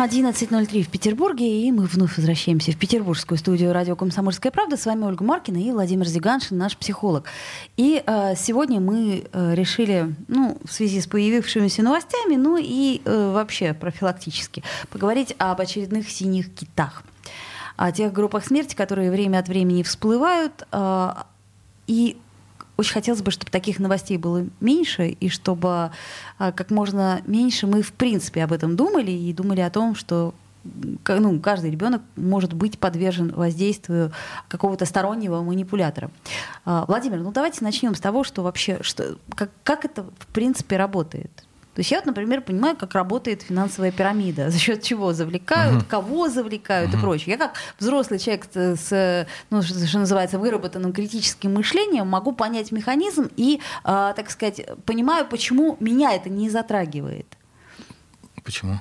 11.03 0.00 0.82
в 0.82 0.90
Петербурге, 0.90 1.66
и 1.66 1.72
мы 1.72 1.86
вновь 1.86 2.16
возвращаемся 2.16 2.70
в 2.70 2.76
петербургскую 2.76 3.36
студию 3.36 3.72
радио 3.72 3.96
«Комсомольская 3.96 4.52
правда». 4.52 4.76
С 4.76 4.86
вами 4.86 5.02
Ольга 5.02 5.24
Маркина 5.24 5.58
и 5.58 5.72
Владимир 5.72 6.06
Зиганшин, 6.06 6.56
наш 6.56 6.76
психолог. 6.76 7.24
И 7.76 8.00
э, 8.06 8.34
сегодня 8.36 8.78
мы 8.78 9.24
э, 9.32 9.54
решили, 9.56 10.14
ну, 10.28 10.56
в 10.64 10.72
связи 10.72 11.00
с 11.00 11.08
появившимися 11.08 11.82
новостями, 11.82 12.36
ну 12.36 12.56
и 12.60 13.02
э, 13.04 13.32
вообще 13.32 13.74
профилактически, 13.74 14.62
поговорить 14.88 15.34
об 15.38 15.60
очередных 15.60 16.08
синих 16.08 16.54
китах. 16.54 17.02
О 17.76 17.90
тех 17.90 18.12
группах 18.12 18.44
смерти, 18.44 18.76
которые 18.76 19.10
время 19.10 19.38
от 19.38 19.48
времени 19.48 19.82
всплывают, 19.82 20.64
э, 20.70 21.14
и 21.88 22.16
очень 22.78 22.94
хотелось 22.94 23.22
бы, 23.22 23.30
чтобы 23.32 23.50
таких 23.50 23.80
новостей 23.80 24.16
было 24.16 24.46
меньше, 24.60 25.08
и 25.08 25.28
чтобы 25.28 25.90
а, 26.38 26.52
как 26.52 26.70
можно 26.70 27.20
меньше 27.26 27.66
мы 27.66 27.82
в 27.82 27.92
принципе 27.92 28.44
об 28.44 28.52
этом 28.52 28.76
думали 28.76 29.10
и 29.10 29.32
думали 29.32 29.60
о 29.60 29.70
том, 29.70 29.96
что 29.96 30.32
ну, 30.64 31.40
каждый 31.40 31.70
ребенок 31.70 32.02
может 32.16 32.52
быть 32.52 32.78
подвержен 32.78 33.32
воздействию 33.32 34.12
какого-то 34.48 34.84
стороннего 34.84 35.42
манипулятора. 35.42 36.10
А, 36.64 36.84
Владимир, 36.86 37.18
ну 37.18 37.32
давайте 37.32 37.64
начнем 37.64 37.94
с 37.96 38.00
того, 38.00 38.22
что 38.22 38.42
вообще, 38.42 38.78
что, 38.82 39.18
как, 39.34 39.50
как 39.64 39.84
это 39.84 40.04
в 40.04 40.26
принципе 40.28 40.76
работает. 40.76 41.47
То 41.78 41.82
есть 41.82 41.92
я, 41.92 41.98
вот, 41.98 42.06
например, 42.06 42.40
понимаю, 42.40 42.76
как 42.76 42.94
работает 42.94 43.42
финансовая 43.42 43.92
пирамида, 43.92 44.50
за 44.50 44.58
счет 44.58 44.82
чего 44.82 45.12
завлекают, 45.12 45.84
uh-huh. 45.84 45.88
кого 45.88 46.28
завлекают 46.28 46.92
uh-huh. 46.92 46.98
и 46.98 47.00
прочее. 47.00 47.30
Я 47.34 47.38
как 47.38 47.54
взрослый 47.78 48.18
человек 48.18 48.48
с, 48.52 49.28
ну, 49.50 49.62
что, 49.62 49.86
что 49.86 50.00
называется, 50.00 50.40
выработанным 50.40 50.92
критическим 50.92 51.54
мышлением 51.54 52.08
могу 52.08 52.32
понять 52.32 52.72
механизм 52.72 53.30
и, 53.36 53.60
э, 53.84 54.12
так 54.16 54.28
сказать, 54.28 54.60
понимаю, 54.86 55.24
почему 55.24 55.76
меня 55.78 56.14
это 56.14 56.28
не 56.28 56.50
затрагивает. 56.50 57.28
Почему? 58.42 58.80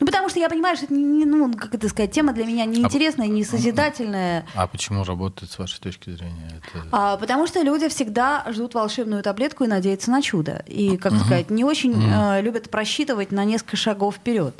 Ну, 0.00 0.06
потому 0.06 0.28
что 0.28 0.38
я 0.38 0.48
понимаю, 0.48 0.76
что 0.76 0.86
это 0.86 0.94
не, 0.94 1.24
ну, 1.24 1.52
как 1.54 1.74
это 1.74 1.88
сказать, 1.88 2.12
тема 2.12 2.32
для 2.32 2.44
меня 2.44 2.64
неинтересная, 2.64 3.26
а, 3.26 3.28
не 3.28 3.44
созидательная. 3.44 4.46
А 4.54 4.66
почему 4.66 5.04
работает 5.04 5.50
с 5.50 5.58
вашей 5.58 5.80
точки 5.80 6.10
зрения? 6.10 6.50
Это... 6.56 6.86
А, 6.92 7.16
потому 7.16 7.46
что 7.46 7.62
люди 7.62 7.88
всегда 7.88 8.44
ждут 8.50 8.74
волшебную 8.74 9.22
таблетку 9.22 9.64
и 9.64 9.68
надеются 9.68 10.10
на 10.10 10.22
чудо. 10.22 10.64
И, 10.66 10.96
как 10.96 11.12
угу. 11.12 11.20
сказать, 11.20 11.50
не 11.50 11.64
очень 11.64 11.92
угу. 11.92 12.02
э, 12.02 12.42
любят 12.42 12.70
просчитывать 12.70 13.32
на 13.32 13.44
несколько 13.44 13.76
шагов 13.76 14.16
вперед. 14.16 14.54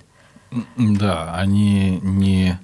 Да, 0.77 1.35
они 1.35 2.01
не 2.03 2.59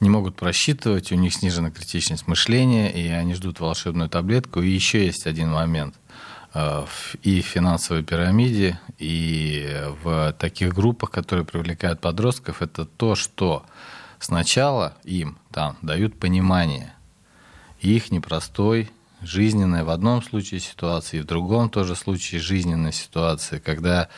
не 0.00 0.08
могут 0.08 0.34
просчитывать, 0.34 1.12
у 1.12 1.14
них 1.14 1.34
снижена 1.34 1.70
критичность 1.70 2.26
мышления, 2.26 2.90
и 2.90 3.06
они 3.08 3.34
ждут 3.34 3.60
волшебную 3.60 4.08
таблетку. 4.08 4.62
И 4.62 4.70
еще 4.70 5.04
есть 5.04 5.26
один 5.26 5.50
момент. 5.50 5.94
Э, 6.52 6.84
и 7.22 7.40
в 7.40 7.46
финансовой 7.46 8.02
пирамиде, 8.02 8.80
и 8.98 9.84
в 10.02 10.34
таких 10.38 10.74
группах, 10.74 11.10
которые 11.10 11.44
привлекают 11.44 12.00
подростков, 12.00 12.62
это 12.62 12.84
то, 12.84 13.14
что 13.14 13.64
сначала 14.18 14.94
им 15.04 15.38
там 15.52 15.76
дают 15.82 16.18
понимание. 16.18 16.94
Их 17.80 18.10
непростой 18.10 18.90
жизненной 19.22 19.84
в 19.84 19.90
одном 19.90 20.22
случае 20.22 20.60
ситуации, 20.60 21.20
в 21.20 21.26
другом 21.26 21.70
тоже 21.70 21.94
случае 21.94 22.40
жизненной 22.40 22.92
ситуации, 22.92 23.58
когда 23.58 24.08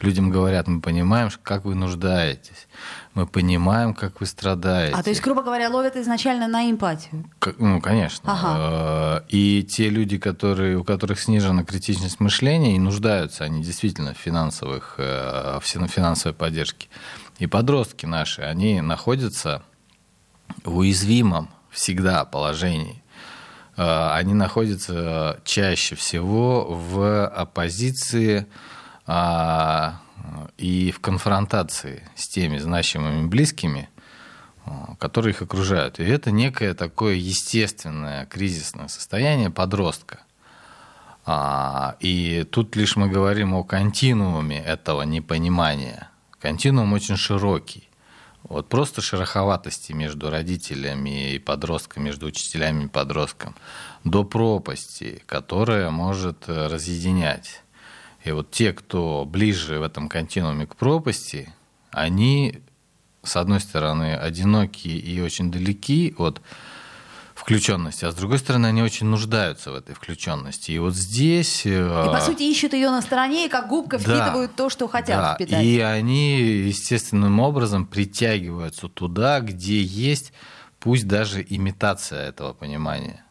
людям 0.00 0.30
говорят, 0.30 0.66
мы 0.66 0.80
понимаем, 0.80 1.30
как 1.42 1.64
вы 1.64 1.74
нуждаетесь, 1.74 2.66
мы 3.14 3.26
понимаем, 3.26 3.94
как 3.94 4.20
вы 4.20 4.26
страдаете. 4.26 4.94
А 4.94 5.02
то 5.02 5.10
есть, 5.10 5.22
грубо 5.22 5.42
говоря, 5.42 5.70
ловят 5.70 5.96
изначально 5.96 6.48
на 6.48 6.70
эмпатию? 6.70 7.24
ну, 7.58 7.80
конечно. 7.80 8.32
Ага. 8.32 9.22
Э, 9.24 9.28
и 9.28 9.64
те 9.64 9.88
люди, 9.88 10.18
которые, 10.18 10.76
у 10.76 10.84
которых 10.84 11.20
снижена 11.20 11.64
критичность 11.64 12.20
мышления 12.20 12.76
и 12.76 12.78
нуждаются, 12.78 13.44
они 13.44 13.62
действительно 13.62 14.14
в, 14.14 14.18
финансовых, 14.18 14.94
э, 14.98 15.58
в 15.60 15.64
финансовой 15.64 16.34
поддержке. 16.34 16.88
И 17.38 17.46
подростки 17.46 18.06
наши, 18.06 18.42
они 18.42 18.80
находятся 18.80 19.62
в 20.64 20.78
уязвимом 20.78 21.48
всегда 21.70 22.24
положении 22.24 23.02
э, 23.76 24.10
они 24.12 24.34
находятся 24.34 25.40
чаще 25.44 25.94
всего 25.94 26.66
в 26.68 27.26
оппозиции 27.26 28.46
а, 29.06 30.00
и 30.56 30.90
в 30.90 31.00
конфронтации 31.00 32.02
с 32.14 32.28
теми 32.28 32.58
значимыми 32.58 33.26
близкими, 33.26 33.88
а, 34.66 34.94
которые 34.98 35.32
их 35.32 35.42
окружают. 35.42 36.00
И 36.00 36.04
это 36.04 36.30
некое 36.30 36.74
такое 36.74 37.14
естественное 37.14 38.26
кризисное 38.26 38.88
состояние 38.88 39.50
подростка. 39.50 40.20
А, 41.24 41.96
и 42.00 42.46
тут 42.50 42.74
лишь 42.76 42.96
мы 42.96 43.08
говорим 43.08 43.54
о 43.54 43.64
континууме 43.64 44.58
этого 44.58 45.02
непонимания. 45.02 46.10
Континуум 46.40 46.92
очень 46.92 47.16
широкий. 47.16 47.88
Вот 48.44 48.68
просто 48.68 49.02
шероховатости 49.02 49.92
между 49.92 50.30
родителями 50.30 51.34
и 51.34 51.38
подростком, 51.38 52.04
между 52.04 52.26
учителями 52.26 52.84
и 52.84 52.88
подростком, 52.88 53.54
до 54.04 54.24
пропасти, 54.24 55.22
которая 55.26 55.90
может 55.90 56.48
э, 56.48 56.68
разъединять. 56.68 57.62
И 58.24 58.32
вот 58.32 58.50
те, 58.50 58.72
кто 58.72 59.24
ближе 59.24 59.78
в 59.78 59.82
этом 59.82 60.08
континууме 60.08 60.66
к 60.66 60.76
пропасти, 60.76 61.52
они, 61.90 62.60
с 63.22 63.36
одной 63.36 63.60
стороны, 63.60 64.16
одинокие 64.16 64.98
и 64.98 65.20
очень 65.20 65.50
далеки 65.50 66.14
от 66.18 66.42
включенности, 67.34 68.04
а 68.04 68.10
с 68.10 68.14
другой 68.16 68.38
стороны, 68.40 68.66
они 68.66 68.82
очень 68.82 69.06
нуждаются 69.06 69.70
в 69.70 69.76
этой 69.76 69.94
включенности. 69.94 70.72
И 70.72 70.78
вот 70.78 70.94
здесь... 70.94 71.64
И, 71.64 71.70
по 71.70 72.18
э, 72.18 72.20
сути, 72.20 72.42
ищут 72.42 72.72
ее 72.72 72.90
на 72.90 73.00
стороне 73.00 73.46
и 73.46 73.48
как 73.48 73.68
губка 73.68 73.98
впитывают 73.98 74.50
да, 74.50 74.56
то, 74.56 74.68
что 74.68 74.88
хотят 74.88 75.18
да, 75.18 75.34
впитать. 75.34 75.64
И 75.64 75.78
они 75.80 76.40
естественным 76.40 77.38
образом 77.38 77.86
притягиваются 77.86 78.88
туда, 78.88 79.40
где 79.40 79.80
есть 79.80 80.32
пусть 80.80 81.06
даже 81.06 81.44
имитация 81.48 82.28
этого 82.28 82.52
понимания. 82.52 83.24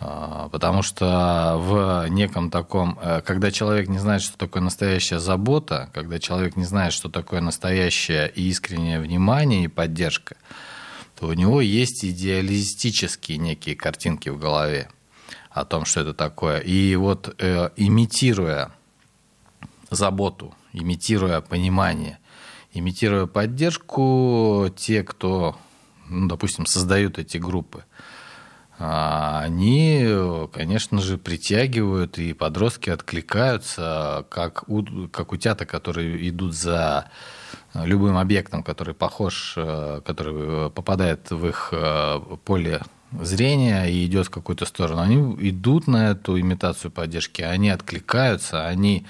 А, 0.00 0.48
потому 0.50 0.82
что 0.82 1.56
в 1.58 2.08
неком 2.08 2.50
таком, 2.50 2.98
э, 3.00 3.20
когда 3.22 3.50
человек 3.50 3.88
не 3.88 3.98
знает, 3.98 4.22
что 4.22 4.36
такое 4.36 4.62
настоящая 4.62 5.18
забота, 5.18 5.90
когда 5.94 6.18
человек 6.18 6.56
не 6.56 6.64
знает, 6.64 6.92
что 6.92 7.08
такое 7.08 7.40
настоящее 7.40 8.30
и 8.30 8.48
искреннее 8.48 9.00
внимание 9.00 9.64
и 9.64 9.68
поддержка, 9.68 10.36
то 11.18 11.28
у 11.28 11.32
него 11.32 11.60
есть 11.60 12.04
идеалистические 12.04 13.38
некие 13.38 13.76
картинки 13.76 14.28
в 14.28 14.38
голове 14.38 14.88
о 15.50 15.64
том, 15.64 15.84
что 15.84 16.00
это 16.00 16.12
такое. 16.12 16.58
И 16.58 16.96
вот 16.96 17.34
э, 17.38 17.70
имитируя 17.76 18.72
заботу, 19.90 20.54
имитируя 20.72 21.40
понимание, 21.40 22.18
имитируя 22.72 23.26
поддержку, 23.26 24.68
те, 24.76 25.04
кто, 25.04 25.56
ну, 26.08 26.26
допустим, 26.26 26.66
создают 26.66 27.18
эти 27.18 27.38
группы, 27.38 27.84
они, 28.78 30.04
конечно 30.52 31.00
же, 31.00 31.16
притягивают, 31.16 32.18
и 32.18 32.32
подростки 32.32 32.90
откликаются, 32.90 34.26
как, 34.28 34.68
у, 34.68 34.84
как 35.08 35.32
утята, 35.32 35.64
которые 35.64 36.28
идут 36.28 36.54
за 36.54 37.10
любым 37.74 38.16
объектом, 38.16 38.62
который 38.62 38.94
похож, 38.94 39.54
э, 39.56 40.00
который 40.04 40.70
попадает 40.70 41.30
в 41.30 41.46
их 41.46 41.68
э, 41.72 42.20
поле 42.44 42.80
зрения 43.20 43.86
и 43.86 44.04
идет 44.06 44.26
в 44.26 44.30
какую-то 44.30 44.66
сторону. 44.66 45.00
Они 45.00 45.50
идут 45.50 45.86
на 45.86 46.10
эту 46.10 46.38
имитацию 46.38 46.90
поддержки, 46.90 47.42
они 47.42 47.70
откликаются, 47.70 48.66
они 48.66 49.06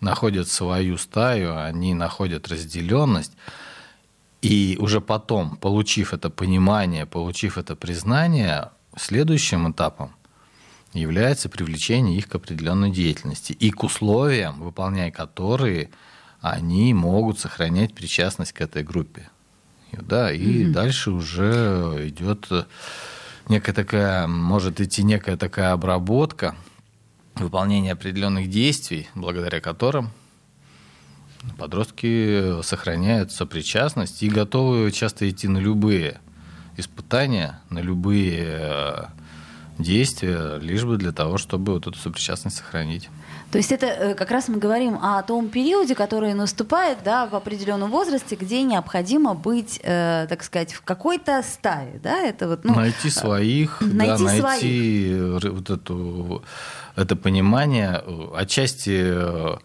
находят 0.00 0.48
свою 0.48 0.98
стаю, 0.98 1.56
они 1.58 1.94
находят 1.94 2.48
разделенность. 2.48 3.32
И 4.42 4.76
уже 4.78 5.00
потом, 5.00 5.56
получив 5.56 6.12
это 6.12 6.30
понимание, 6.30 7.06
получив 7.06 7.58
это 7.58 7.74
признание, 7.74 8.70
Следующим 8.96 9.70
этапом 9.70 10.12
является 10.94 11.48
привлечение 11.48 12.16
их 12.16 12.28
к 12.28 12.34
определенной 12.34 12.90
деятельности 12.90 13.52
и 13.52 13.70
к 13.70 13.84
условиям, 13.84 14.60
выполняя 14.60 15.10
которые 15.10 15.90
они 16.40 16.94
могут 16.94 17.38
сохранять 17.38 17.94
причастность 17.94 18.52
к 18.52 18.60
этой 18.60 18.82
группе. 18.82 19.28
Да, 19.92 20.32
и 20.32 20.64
mm-hmm. 20.64 20.70
дальше 20.70 21.10
уже 21.10 22.08
идет 22.08 22.48
некая 23.48 23.72
такая, 23.72 24.26
может 24.26 24.80
идти 24.80 25.02
некая 25.02 25.36
такая 25.36 25.72
обработка, 25.72 26.56
выполнение 27.34 27.92
определенных 27.92 28.48
действий, 28.48 29.08
благодаря 29.14 29.60
которым 29.60 30.10
подростки 31.58 32.62
сохраняют 32.62 33.30
сопричастность 33.30 34.22
и 34.22 34.28
готовы 34.28 34.90
часто 34.90 35.28
идти 35.28 35.48
на 35.48 35.58
любые 35.58 36.20
испытания, 36.76 37.60
на 37.70 37.80
любые 37.80 38.44
э, 38.46 39.04
действия, 39.78 40.58
лишь 40.58 40.84
бы 40.84 40.96
для 40.96 41.12
того, 41.12 41.38
чтобы 41.38 41.74
вот 41.74 41.86
эту 41.86 41.98
сопричастность 41.98 42.56
сохранить. 42.56 43.08
То 43.50 43.58
есть 43.58 43.72
это 43.72 43.86
э, 43.86 44.14
как 44.14 44.30
раз 44.30 44.48
мы 44.48 44.58
говорим 44.58 44.98
о 45.00 45.22
том 45.22 45.48
периоде, 45.48 45.94
который 45.94 46.34
наступает 46.34 46.98
да, 47.04 47.26
в 47.26 47.34
определенном 47.34 47.90
возрасте, 47.90 48.36
где 48.36 48.62
необходимо 48.62 49.34
быть, 49.34 49.80
э, 49.82 50.26
так 50.28 50.42
сказать, 50.42 50.72
в 50.72 50.82
какой-то 50.82 51.42
стае. 51.42 52.00
Да? 52.02 52.18
Это 52.18 52.48
вот, 52.48 52.64
ну, 52.64 52.74
найти 52.74 53.08
своих, 53.10 53.80
найти, 53.80 54.24
да, 54.24 54.32
найти 54.32 54.40
своих. 54.40 55.52
вот 55.52 55.70
эту, 55.70 56.42
это 56.96 57.16
понимание. 57.16 58.02
Отчасти 58.34 59.04
э, 59.04 59.56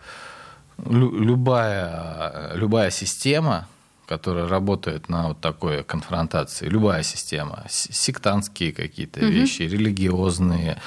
любая, 0.85 2.51
любая 2.53 2.91
система, 2.91 3.67
которая 4.11 4.45
работает 4.45 5.07
на 5.07 5.29
вот 5.29 5.39
такой 5.39 5.85
конфронтации, 5.85 6.67
любая 6.67 7.01
система, 7.01 7.63
сектантские 7.69 8.73
какие-то 8.73 9.21
угу. 9.21 9.29
вещи, 9.29 9.61
религиозные, 9.61 10.77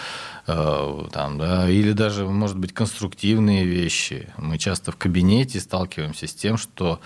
Э, 0.46 1.06
там, 1.10 1.38
да, 1.38 1.70
или 1.70 1.92
даже, 1.92 2.26
может 2.26 2.58
быть, 2.58 2.74
конструктивные 2.74 3.64
вещи. 3.64 4.28
Мы 4.36 4.58
часто 4.58 4.92
в 4.92 4.96
кабинете 4.96 5.58
сталкиваемся 5.58 6.26
с 6.26 6.34
тем, 6.34 6.58
что 6.58 7.00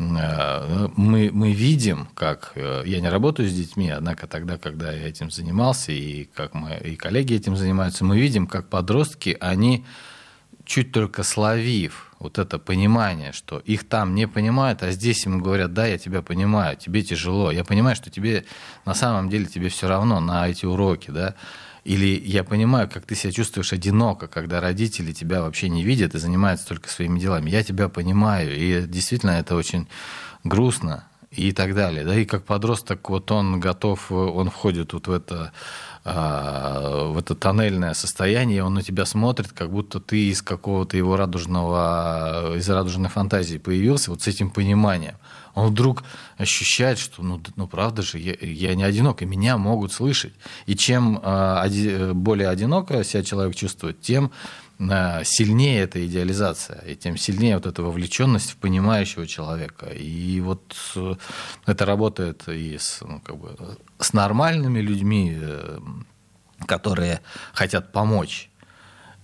э, 0.00 0.88
мы, 0.96 1.30
мы 1.32 1.52
видим, 1.52 2.08
как 2.14 2.50
э, 2.56 2.82
я 2.86 3.00
не 3.00 3.08
работаю 3.08 3.48
с 3.48 3.52
детьми, 3.52 3.90
однако 3.90 4.26
тогда, 4.26 4.58
когда 4.58 4.90
я 4.90 5.06
этим 5.06 5.30
занимался, 5.30 5.92
и 5.92 6.24
как 6.34 6.52
мы, 6.54 6.78
и 6.78 6.96
коллеги 6.96 7.34
этим 7.34 7.56
занимаются, 7.56 8.04
мы 8.04 8.18
видим, 8.18 8.48
как 8.48 8.68
подростки, 8.68 9.36
они 9.40 9.84
чуть 10.70 10.92
только 10.92 11.24
словив 11.24 12.12
вот 12.20 12.38
это 12.38 12.60
понимание, 12.60 13.32
что 13.32 13.58
их 13.58 13.88
там 13.88 14.14
не 14.14 14.28
понимают, 14.28 14.84
а 14.84 14.92
здесь 14.92 15.26
ему 15.26 15.40
говорят, 15.40 15.72
да, 15.72 15.84
я 15.84 15.98
тебя 15.98 16.22
понимаю, 16.22 16.76
тебе 16.76 17.02
тяжело, 17.02 17.50
я 17.50 17.64
понимаю, 17.64 17.96
что 17.96 18.08
тебе 18.08 18.44
на 18.86 18.94
самом 18.94 19.28
деле 19.30 19.46
тебе 19.46 19.68
все 19.68 19.88
равно 19.88 20.20
на 20.20 20.48
эти 20.48 20.66
уроки, 20.66 21.10
да, 21.10 21.34
или 21.82 22.22
я 22.24 22.44
понимаю, 22.44 22.88
как 22.88 23.04
ты 23.04 23.16
себя 23.16 23.32
чувствуешь 23.32 23.72
одиноко, 23.72 24.28
когда 24.28 24.60
родители 24.60 25.12
тебя 25.12 25.42
вообще 25.42 25.68
не 25.68 25.82
видят 25.82 26.14
и 26.14 26.18
занимаются 26.18 26.68
только 26.68 26.88
своими 26.88 27.18
делами. 27.18 27.50
Я 27.50 27.64
тебя 27.64 27.88
понимаю, 27.88 28.56
и 28.56 28.86
действительно 28.86 29.30
это 29.30 29.56
очень 29.56 29.88
грустно 30.44 31.04
и 31.32 31.52
так 31.52 31.74
далее. 31.74 32.04
Да, 32.04 32.14
и 32.14 32.24
как 32.24 32.44
подросток, 32.44 33.08
вот 33.10 33.32
он 33.32 33.58
готов, 33.58 34.12
он 34.12 34.50
входит 34.50 34.92
вот 34.92 35.08
в 35.08 35.12
это, 35.12 35.52
в 36.12 37.18
это 37.18 37.34
тоннельное 37.34 37.94
состояние, 37.94 38.64
он 38.64 38.74
на 38.74 38.82
тебя 38.82 39.04
смотрит, 39.04 39.52
как 39.52 39.70
будто 39.70 40.00
ты 40.00 40.28
из 40.28 40.42
какого-то 40.42 40.96
его 40.96 41.16
радужного, 41.16 42.56
из 42.56 42.68
радужной 42.68 43.10
фантазии 43.10 43.58
появился, 43.58 44.10
вот 44.10 44.22
с 44.22 44.26
этим 44.26 44.50
пониманием 44.50 45.14
он 45.54 45.68
вдруг 45.68 46.04
ощущает, 46.38 46.98
что, 46.98 47.22
ну, 47.22 47.40
ну 47.56 47.66
правда 47.66 48.02
же, 48.02 48.18
я, 48.18 48.34
я 48.40 48.74
не 48.74 48.84
одинок, 48.84 49.22
и 49.22 49.26
меня 49.26 49.58
могут 49.58 49.92
слышать. 49.92 50.32
И 50.66 50.76
чем 50.76 51.20
э, 51.22 51.60
оди, 51.60 52.12
более 52.12 52.48
одиноко 52.48 53.04
себя 53.04 53.22
человек 53.22 53.56
чувствует, 53.56 54.00
тем 54.00 54.30
сильнее 55.24 55.82
эта 55.82 56.06
идеализация, 56.06 56.80
и 56.86 56.96
тем 56.96 57.16
сильнее 57.16 57.56
вот 57.56 57.66
эта 57.66 57.82
вовлеченность 57.82 58.52
в 58.52 58.56
понимающего 58.56 59.26
человека. 59.26 59.86
И 59.86 60.40
вот 60.40 60.74
э, 60.96 61.14
это 61.66 61.84
работает 61.84 62.48
и 62.48 62.78
с, 62.78 63.02
ну, 63.02 63.20
как 63.20 63.36
бы, 63.36 63.56
с 63.98 64.12
нормальными 64.12 64.80
людьми, 64.80 65.36
э, 65.38 65.78
которые 66.66 67.20
хотят 67.52 67.92
помочь 67.92 68.50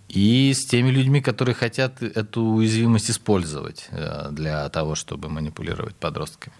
и 0.08 0.52
с 0.54 0.66
теми 0.66 0.90
людьми, 0.90 1.20
которые 1.20 1.54
хотят 1.54 2.02
эту 2.02 2.42
уязвимость 2.42 3.10
использовать 3.10 3.88
э, 3.90 4.28
для 4.30 4.68
того, 4.68 4.94
чтобы 4.94 5.28
манипулировать 5.28 5.96
подростками. 5.96 6.54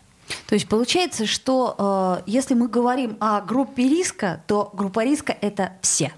То 0.48 0.54
есть 0.54 0.68
получается, 0.68 1.26
что 1.26 2.22
э, 2.26 2.30
если 2.30 2.54
мы 2.54 2.68
говорим 2.68 3.16
о 3.20 3.40
группе 3.40 3.88
риска, 3.88 4.42
то 4.46 4.70
группа 4.72 5.04
риска 5.04 5.36
это 5.40 5.74
все. 5.82 6.12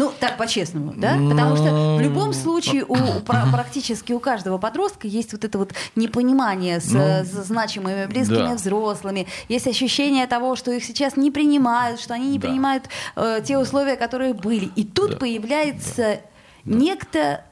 Ну, 0.00 0.10
так 0.18 0.38
по-честному, 0.38 0.94
да? 0.96 1.18
Потому 1.28 1.56
что 1.56 1.96
в 1.96 2.00
любом 2.00 2.32
случае 2.32 2.86
у, 2.86 2.96
практически 3.20 4.14
у 4.14 4.18
каждого 4.18 4.56
подростка 4.56 5.06
есть 5.06 5.32
вот 5.32 5.44
это 5.44 5.58
вот 5.58 5.74
непонимание 5.94 6.80
с, 6.80 6.90
ну, 6.90 7.00
с 7.00 7.46
значимыми 7.46 8.06
близкими 8.06 8.48
да. 8.48 8.54
взрослыми. 8.54 9.26
Есть 9.50 9.66
ощущение 9.66 10.26
того, 10.26 10.56
что 10.56 10.70
их 10.70 10.84
сейчас 10.84 11.18
не 11.18 11.30
принимают, 11.30 12.00
что 12.00 12.14
они 12.14 12.30
не 12.30 12.38
да. 12.38 12.48
принимают 12.48 12.84
э, 13.14 13.42
те 13.44 13.58
условия, 13.58 13.96
которые 13.96 14.32
были. 14.32 14.70
И 14.74 14.84
тут 14.84 15.10
да. 15.10 15.16
появляется 15.18 16.20
да. 16.64 16.74
некто 16.76 17.44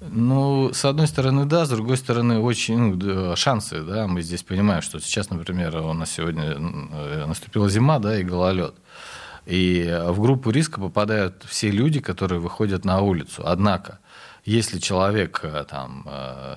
ну, 0.00 0.72
с 0.72 0.84
одной 0.84 1.06
стороны, 1.08 1.46
да, 1.46 1.64
с 1.64 1.70
другой 1.70 1.96
стороны, 1.96 2.38
очень 2.38 2.94
ну, 2.94 3.34
шансы, 3.34 3.82
да, 3.82 4.06
мы 4.06 4.22
здесь 4.22 4.42
понимаем, 4.42 4.82
что 4.82 5.00
сейчас, 5.00 5.30
например, 5.30 5.76
у 5.78 5.92
нас 5.94 6.10
сегодня 6.10 6.54
э, 6.54 7.24
наступила 7.26 7.68
зима, 7.68 7.98
да, 7.98 8.20
и 8.20 8.22
гололед. 8.22 8.74
И 9.46 9.88
в 10.08 10.20
группу 10.20 10.50
риска 10.50 10.80
попадают 10.80 11.44
все 11.48 11.70
люди, 11.70 12.00
которые 12.00 12.40
выходят 12.40 12.84
на 12.84 13.00
улицу. 13.00 13.42
Однако, 13.46 14.00
если 14.44 14.78
человек 14.78 15.40
э, 15.42 15.64
там 15.68 16.04
э, 16.06 16.56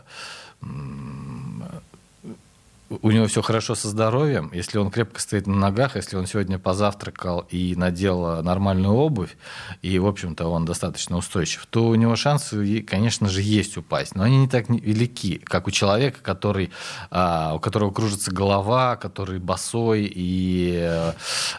у 2.89 3.11
него 3.11 3.27
все 3.27 3.41
хорошо 3.41 3.75
со 3.75 3.87
здоровьем, 3.87 4.49
если 4.53 4.77
он 4.77 4.89
крепко 4.89 5.21
стоит 5.21 5.47
на 5.47 5.55
ногах, 5.55 5.95
если 5.95 6.17
он 6.17 6.25
сегодня 6.25 6.57
позавтракал 6.57 7.45
и 7.49 7.75
надел 7.75 8.41
нормальную 8.41 8.93
обувь, 8.93 9.37
и, 9.81 9.99
в 9.99 10.07
общем-то, 10.07 10.47
он 10.47 10.65
достаточно 10.65 11.17
устойчив, 11.17 11.65
то 11.69 11.87
у 11.87 11.95
него 11.95 12.15
шансы, 12.15 12.81
конечно 12.81 13.29
же, 13.29 13.41
есть 13.41 13.77
упасть. 13.77 14.15
Но 14.15 14.23
они 14.23 14.37
не 14.37 14.47
так 14.47 14.69
велики, 14.69 15.37
как 15.37 15.67
у 15.67 15.71
человека, 15.71 16.19
который, 16.21 16.71
а, 17.11 17.53
у 17.55 17.59
которого 17.59 17.91
кружится 17.91 18.31
голова, 18.31 18.95
который 18.95 19.39
босой 19.39 20.11
и 20.13 20.79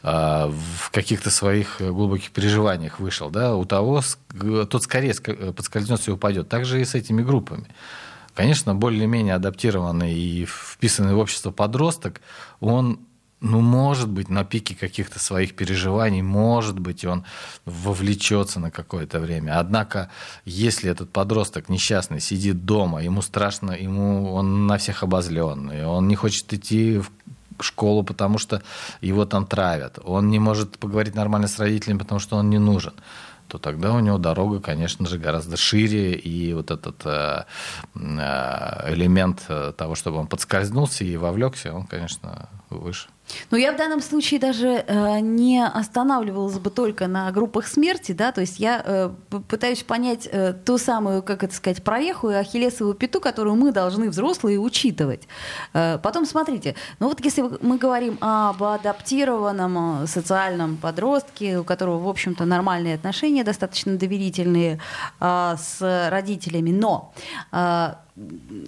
а, 0.02 0.48
в 0.48 0.90
каких-то 0.90 1.30
своих 1.30 1.80
глубоких 1.80 2.32
переживаниях 2.32 2.98
вышел. 2.98 3.30
Да? 3.30 3.54
У 3.54 3.64
того, 3.64 4.02
тот 4.68 4.82
скорее 4.82 5.14
подскользнется 5.14 6.10
и 6.10 6.14
упадет. 6.14 6.48
Так 6.48 6.64
же 6.64 6.80
и 6.80 6.84
с 6.84 6.94
этими 6.94 7.22
группами. 7.22 7.66
Конечно, 8.34 8.74
более-менее 8.74 9.34
адаптированный 9.34 10.14
и 10.14 10.46
вписанный 10.46 11.14
в 11.14 11.18
общество 11.18 11.50
подросток, 11.50 12.20
он 12.60 13.00
ну, 13.40 13.60
может 13.60 14.08
быть, 14.08 14.28
на 14.28 14.44
пике 14.44 14.74
каких-то 14.74 15.18
своих 15.18 15.56
переживаний, 15.56 16.20
может 16.20 16.78
быть, 16.78 17.04
он 17.04 17.24
вовлечется 17.64 18.60
на 18.60 18.70
какое-то 18.70 19.18
время. 19.18 19.58
Однако, 19.58 20.10
если 20.44 20.90
этот 20.90 21.10
подросток 21.10 21.70
несчастный 21.70 22.20
сидит 22.20 22.66
дома, 22.66 23.02
ему 23.02 23.22
страшно, 23.22 23.72
ему 23.72 24.34
он 24.34 24.66
на 24.66 24.76
всех 24.76 25.02
обозленный, 25.02 25.86
он 25.86 26.06
не 26.06 26.16
хочет 26.16 26.52
идти 26.52 26.98
в 26.98 27.10
школу, 27.62 28.02
потому 28.02 28.38
что 28.38 28.62
его 29.00 29.24
там 29.24 29.46
травят, 29.46 29.98
он 30.04 30.28
не 30.28 30.38
может 30.38 30.78
поговорить 30.78 31.14
нормально 31.14 31.48
с 31.48 31.58
родителями, 31.58 31.98
потому 31.98 32.20
что 32.20 32.36
он 32.36 32.50
не 32.50 32.58
нужен 32.58 32.92
то 33.50 33.58
тогда 33.58 33.92
у 33.92 34.00
него 34.00 34.18
дорога, 34.18 34.60
конечно 34.60 35.06
же, 35.06 35.18
гораздо 35.18 35.56
шире, 35.56 36.14
и 36.14 36.54
вот 36.54 36.70
этот 36.70 37.02
э, 37.04 37.44
э, 37.94 38.94
элемент 38.94 39.46
того, 39.76 39.94
чтобы 39.94 40.18
он 40.18 40.26
подскользнулся 40.26 41.04
и 41.04 41.16
вовлекся, 41.16 41.74
он, 41.74 41.86
конечно, 41.86 42.48
выше. 42.70 43.08
Но 43.50 43.56
я 43.56 43.72
в 43.72 43.76
данном 43.76 44.00
случае 44.00 44.40
даже 44.40 44.84
э, 44.86 45.20
не 45.20 45.64
останавливалась 45.64 46.58
бы 46.58 46.70
только 46.70 47.06
на 47.06 47.30
группах 47.32 47.66
смерти, 47.66 48.12
да, 48.12 48.32
то 48.32 48.40
есть 48.40 48.60
я 48.60 48.82
э, 48.84 49.10
пытаюсь 49.48 49.82
понять 49.82 50.28
э, 50.30 50.52
ту 50.52 50.78
самую, 50.78 51.22
как 51.22 51.42
это 51.44 51.54
сказать, 51.54 51.82
проеху 51.82 52.30
и 52.30 52.34
ахиллесовую 52.34 52.94
пяту, 52.94 53.20
которую 53.20 53.56
мы 53.56 53.72
должны 53.72 54.10
взрослые 54.10 54.58
учитывать. 54.58 55.28
Э, 55.72 55.98
потом 55.98 56.26
смотрите, 56.26 56.74
ну 56.98 57.08
вот 57.08 57.24
если 57.24 57.42
мы 57.60 57.78
говорим 57.78 58.18
об 58.20 58.62
адаптированном 58.62 60.04
э, 60.04 60.06
социальном 60.06 60.76
подростке, 60.76 61.58
у 61.58 61.64
которого, 61.64 61.98
в 61.98 62.08
общем-то, 62.08 62.44
нормальные 62.44 62.94
отношения, 62.94 63.44
достаточно 63.44 63.96
доверительные 63.96 64.80
э, 65.20 65.56
с 65.58 66.08
родителями, 66.10 66.70
но 66.70 67.12
э, 67.52 67.94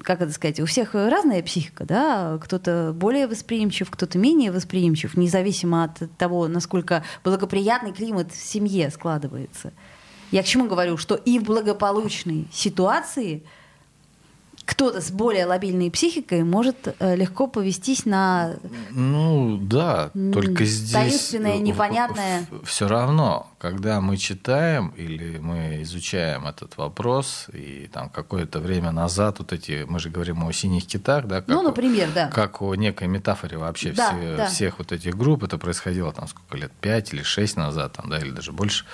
как 0.03 0.21
это 0.21 0.33
сказать, 0.33 0.61
у 0.61 0.67
всех 0.67 0.95
разная 0.95 1.43
психика, 1.43 1.85
да, 1.85 2.39
кто-то 2.43 2.93
более 2.95 3.27
восприимчив, 3.27 3.91
кто-то 3.91 4.19
менее 4.19 4.52
восприимчив, 4.53 5.17
независимо 5.17 5.85
от 5.85 6.17
того, 6.17 6.49
насколько 6.49 7.05
благоприятный 7.25 7.93
климат 7.93 8.33
в 8.33 8.37
семье 8.37 8.91
складывается. 8.91 9.73
Я 10.31 10.43
к 10.43 10.47
чему 10.47 10.69
говорю, 10.69 10.97
что 10.97 11.15
и 11.15 11.39
в 11.39 11.45
благополучной 11.45 12.47
ситуации– 12.53 13.43
кто-то 14.73 15.03
с 15.03 15.11
более 15.11 15.45
лобильной 15.45 15.91
психикой 15.91 16.45
может 16.45 16.97
э, 16.99 17.15
легко 17.15 17.47
повестись 17.47 18.07
на... 18.07 18.57
Ну 18.91 19.59
да, 19.59 20.11
только 20.33 20.65
здесь... 20.65 20.93
Таинственное, 20.93 21.59
непонятное. 21.59 22.47
Все 22.65 22.89
равно, 22.89 23.51
когда 23.59 24.01
мы 24.01 24.17
читаем 24.17 24.89
или 24.97 25.37
мы 25.37 25.83
изучаем 25.83 26.47
этот 26.47 26.79
вопрос, 26.79 27.49
и 27.53 27.91
там 27.93 28.09
какое-то 28.09 28.61
время 28.61 28.93
назад 28.93 29.41
вот 29.41 29.53
эти, 29.53 29.85
мы 29.87 30.01
же 30.01 30.09
говорим 30.09 30.43
о 30.43 30.53
синих 30.53 30.87
китах, 30.87 31.27
да? 31.27 31.43
Как 31.43 31.49
ну, 31.49 31.63
например, 31.63 32.09
о, 32.09 32.15
да. 32.15 32.29
Как 32.29 32.63
о 32.63 32.75
некой 32.75 33.09
метафоре 33.09 33.59
вообще 33.59 33.93
да, 33.93 34.17
все, 34.17 34.37
да. 34.37 34.47
всех 34.47 34.79
вот 34.79 34.91
этих 34.93 35.15
групп, 35.19 35.45
это 35.45 35.59
происходило 35.59 36.15
там 36.15 36.29
сколько 36.29 36.57
лет, 36.57 36.73
пять 36.81 37.13
или 37.13 37.23
шесть 37.23 37.59
назад, 37.59 37.93
там, 37.93 38.09
да, 38.09 38.19
или 38.19 38.31
даже 38.31 38.53
больше. 38.53 38.87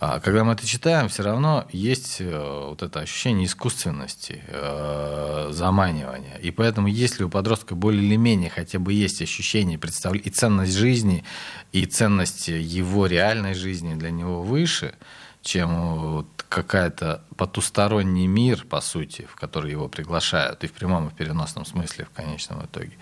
А 0.00 0.20
когда 0.20 0.44
мы 0.44 0.52
это 0.52 0.64
читаем, 0.64 1.08
все 1.08 1.24
равно 1.24 1.66
есть 1.72 2.20
э, 2.20 2.66
вот 2.68 2.82
это 2.82 3.00
ощущение 3.00 3.46
искусственности, 3.46 4.44
э, 4.46 5.48
заманивания. 5.50 6.36
И 6.36 6.52
поэтому, 6.52 6.86
если 6.86 7.24
у 7.24 7.28
подростка 7.28 7.74
более 7.74 8.04
или 8.04 8.14
менее 8.14 8.48
хотя 8.48 8.78
бы 8.78 8.92
есть 8.92 9.20
ощущение 9.22 9.76
представ... 9.76 10.14
и 10.14 10.30
ценность 10.30 10.74
жизни, 10.74 11.24
и 11.72 11.84
ценность 11.84 12.46
его 12.46 13.06
реальной 13.06 13.54
жизни 13.54 13.94
для 13.94 14.10
него 14.10 14.42
выше, 14.42 14.94
чем 15.42 15.96
вот 15.96 16.26
какая-то 16.48 17.22
потусторонний 17.36 18.26
мир, 18.26 18.64
по 18.64 18.80
сути, 18.80 19.26
в 19.30 19.36
который 19.36 19.70
его 19.70 19.88
приглашают, 19.88 20.64
и 20.64 20.66
в 20.66 20.72
прямом 20.72 21.08
и 21.08 21.10
в 21.10 21.14
переносном 21.14 21.64
смысле 21.64 22.06
в 22.06 22.10
конечном 22.10 22.64
итоге. 22.64 22.92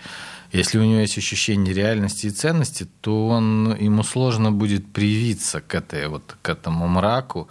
Если 0.51 0.77
у 0.77 0.83
него 0.83 0.99
есть 0.99 1.17
ощущение 1.17 1.73
реальности 1.73 2.27
и 2.27 2.31
ценности, 2.31 2.87
то 3.01 3.29
он, 3.29 3.75
ему 3.79 4.03
сложно 4.03 4.51
будет 4.51 4.91
привиться 4.91 5.61
к, 5.61 5.75
этой, 5.75 6.07
вот, 6.07 6.35
к 6.41 6.49
этому 6.49 6.87
мраку, 6.87 7.49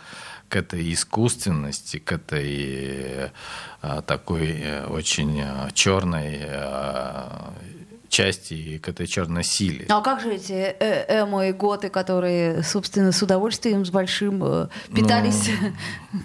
к 0.48 0.56
этой 0.56 0.92
искусственности, 0.92 1.98
к 1.98 2.12
этой 2.12 3.32
а, 3.82 4.02
такой 4.02 4.60
э, 4.60 4.86
очень 4.86 5.42
черной 5.74 6.40
части 8.08 8.78
к 8.78 8.88
этой 8.88 9.06
черной 9.06 9.44
силе. 9.44 9.86
Ну, 9.88 9.96
а 9.96 10.00
как 10.00 10.20
же 10.20 10.34
эти 10.34 10.52
э 10.52 11.22
эмо 11.22 11.48
и 11.48 11.52
готы, 11.52 11.88
которые, 11.88 12.62
собственно, 12.62 13.12
с 13.12 13.22
удовольствием, 13.22 13.84
с 13.84 13.90
большим 13.90 14.42
э, 14.44 14.68
питались 14.94 15.50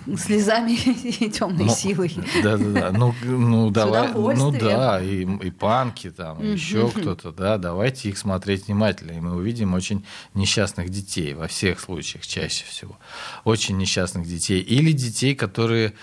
ну, 0.05 0.17
слезами 0.17 0.73
и 0.73 1.29
темной 1.29 1.65
ну, 1.65 1.75
силой? 1.75 2.13
Да, 2.43 2.57
да, 2.57 2.65
да. 2.65 2.91
Ну, 2.91 3.13
ну 3.23 3.69
давай, 3.69 4.11
ну 4.13 4.51
да, 4.51 5.01
и, 5.01 5.23
и 5.23 5.51
панки 5.51 6.09
там, 6.09 6.41
и 6.41 6.51
еще 6.51 6.89
кто-то, 6.89 7.31
да, 7.31 7.57
давайте 7.57 8.09
их 8.09 8.17
смотреть 8.17 8.67
внимательно, 8.67 9.11
и 9.11 9.19
мы 9.19 9.35
увидим 9.35 9.73
очень 9.73 10.05
несчастных 10.33 10.89
детей 10.89 11.33
во 11.33 11.47
всех 11.47 11.79
случаях 11.79 12.25
чаще 12.25 12.65
всего, 12.65 12.97
очень 13.43 13.77
несчастных 13.77 14.27
детей 14.27 14.61
или 14.61 14.91
детей, 14.91 15.35
которые 15.35 15.93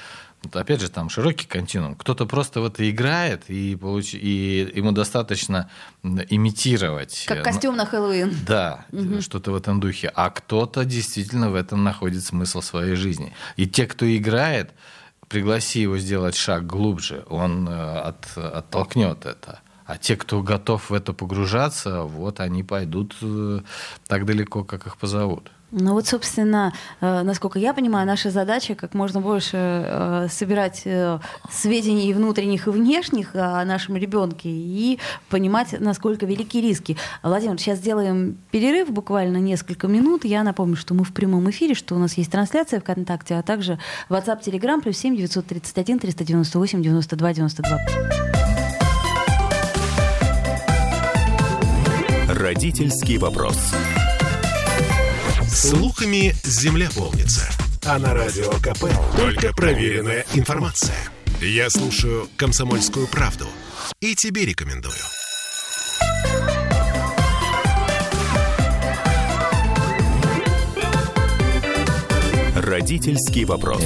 опять 0.52 0.80
же, 0.80 0.88
там 0.88 1.08
широкий 1.08 1.46
континуум. 1.46 1.94
Кто-то 1.94 2.26
просто 2.26 2.60
в 2.60 2.66
это 2.66 2.88
играет, 2.88 3.44
и, 3.48 3.76
получ... 3.76 4.14
и 4.14 4.72
ему 4.74 4.92
достаточно 4.92 5.70
имитировать. 6.02 7.24
Как 7.26 7.44
костюм 7.44 7.76
на 7.76 7.86
Хэллоуин. 7.86 8.34
Да, 8.46 8.86
угу. 8.92 9.20
что-то 9.20 9.52
в 9.52 9.56
этом 9.56 9.80
духе. 9.80 10.10
А 10.14 10.30
кто-то 10.30 10.84
действительно 10.84 11.50
в 11.50 11.54
этом 11.54 11.84
находит 11.84 12.24
смысл 12.24 12.60
своей 12.60 12.94
жизни. 12.94 13.32
И 13.56 13.66
те, 13.66 13.86
кто 13.86 14.04
играет, 14.16 14.72
пригласи 15.28 15.80
его 15.80 15.98
сделать 15.98 16.36
шаг 16.36 16.66
глубже, 16.66 17.24
он 17.28 17.68
э, 17.68 17.98
от, 17.98 18.36
оттолкнет 18.36 19.26
это. 19.26 19.60
А 19.84 19.96
те, 19.96 20.16
кто 20.16 20.42
готов 20.42 20.90
в 20.90 20.94
это 20.94 21.12
погружаться, 21.12 22.02
вот 22.02 22.40
они 22.40 22.62
пойдут 22.62 23.16
э, 23.22 23.60
так 24.06 24.26
далеко, 24.26 24.64
как 24.64 24.86
их 24.86 24.96
позовут. 24.98 25.50
Ну 25.70 25.92
вот, 25.92 26.06
собственно, 26.06 26.72
э, 27.02 27.22
насколько 27.22 27.58
я 27.58 27.74
понимаю, 27.74 28.06
наша 28.06 28.30
задача 28.30 28.74
как 28.74 28.94
можно 28.94 29.20
больше 29.20 29.56
э, 29.56 30.26
собирать 30.30 30.82
э, 30.86 31.18
сведений 31.50 32.14
внутренних 32.14 32.66
и 32.66 32.70
внешних 32.70 33.34
о 33.34 33.62
нашем 33.66 33.96
ребенке 33.96 34.48
и 34.48 34.98
понимать, 35.28 35.78
насколько 35.78 36.24
велики 36.24 36.62
риски. 36.62 36.96
Владимир, 37.22 37.58
сейчас 37.58 37.80
сделаем 37.80 38.38
перерыв 38.50 38.90
буквально 38.90 39.36
несколько 39.36 39.88
минут. 39.88 40.24
Я 40.24 40.42
напомню, 40.42 40.76
что 40.76 40.94
мы 40.94 41.04
в 41.04 41.12
прямом 41.12 41.50
эфире, 41.50 41.74
что 41.74 41.94
у 41.96 41.98
нас 41.98 42.14
есть 42.14 42.32
трансляция 42.32 42.80
ВКонтакте, 42.80 43.34
а 43.34 43.42
также 43.42 43.78
WhatsApp, 44.08 44.42
Telegram, 44.42 44.80
плюс 44.80 44.96
7 44.96 45.16
931 45.16 45.98
398 45.98 46.82
92 46.82 47.32
92. 47.34 47.78
Родительский 52.28 53.18
вопрос. 53.18 53.74
Слухами 55.48 56.34
земля 56.44 56.88
полнится. 56.94 57.48
А 57.86 57.98
на 57.98 58.12
радио 58.12 58.50
КП 58.60 58.84
только 59.16 59.52
проверенная 59.54 60.24
информация. 60.34 60.96
Я 61.40 61.70
слушаю 61.70 62.28
«Комсомольскую 62.36 63.06
правду» 63.06 63.46
и 64.00 64.14
тебе 64.14 64.44
рекомендую. 64.44 64.94
Родительский 72.54 73.44
вопрос 73.44 73.84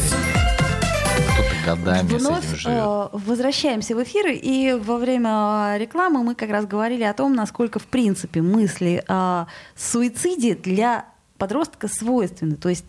годами 1.65 2.09
Вновь 2.09 2.45
с 2.45 2.49
этим 2.49 2.59
живет. 2.59 2.79
Э, 2.79 3.09
возвращаемся 3.13 3.95
в 3.95 4.03
эфир, 4.03 4.27
и 4.29 4.73
во 4.73 4.99
время 4.99 5.77
рекламы 5.79 6.23
мы 6.23 6.35
как 6.35 6.51
раз 6.51 6.67
говорили 6.67 7.05
о 7.05 7.15
том, 7.15 7.35
насколько, 7.35 7.79
в 7.79 7.85
принципе, 7.85 8.43
мысли 8.43 9.03
о 9.09 9.47
суициде 9.77 10.55
для 10.55 11.07
подростка 11.43 11.89
свойственны. 11.89 12.55
То 12.55 12.69
есть 12.69 12.85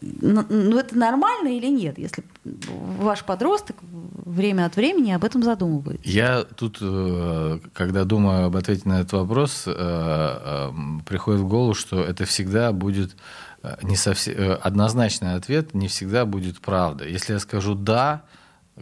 ну, 0.00 0.78
это 0.78 0.96
нормально 0.96 1.48
или 1.48 1.66
нет, 1.66 1.98
если 1.98 2.22
ваш 2.44 3.24
подросток 3.24 3.74
время 3.82 4.66
от 4.66 4.76
времени 4.76 5.10
об 5.10 5.24
этом 5.24 5.42
задумывается? 5.42 6.08
Я 6.08 6.44
тут, 6.44 6.78
э, 6.80 7.58
когда 7.72 8.04
думаю 8.04 8.46
об 8.46 8.56
ответе 8.56 8.88
на 8.88 9.00
этот 9.00 9.14
вопрос, 9.14 9.64
э, 9.66 9.72
э, 9.76 10.70
приходит 11.04 11.40
в 11.40 11.48
голову, 11.48 11.74
что 11.74 12.00
это 12.00 12.26
всегда 12.26 12.70
будет 12.70 13.16
не 13.82 13.96
совсем 13.96 14.56
однозначный 14.62 15.34
ответ, 15.34 15.74
не 15.74 15.88
всегда 15.88 16.26
будет 16.26 16.60
правда. 16.60 17.08
Если 17.08 17.32
я 17.32 17.40
скажу 17.40 17.74
да, 17.74 18.22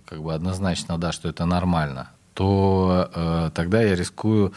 как 0.04 0.22
бы 0.22 0.34
однозначно 0.34 0.98
да, 0.98 1.12
что 1.12 1.30
это 1.30 1.46
нормально, 1.46 2.10
то 2.36 3.10
э, 3.14 3.50
тогда 3.54 3.80
я 3.80 3.96
рискую 3.96 4.52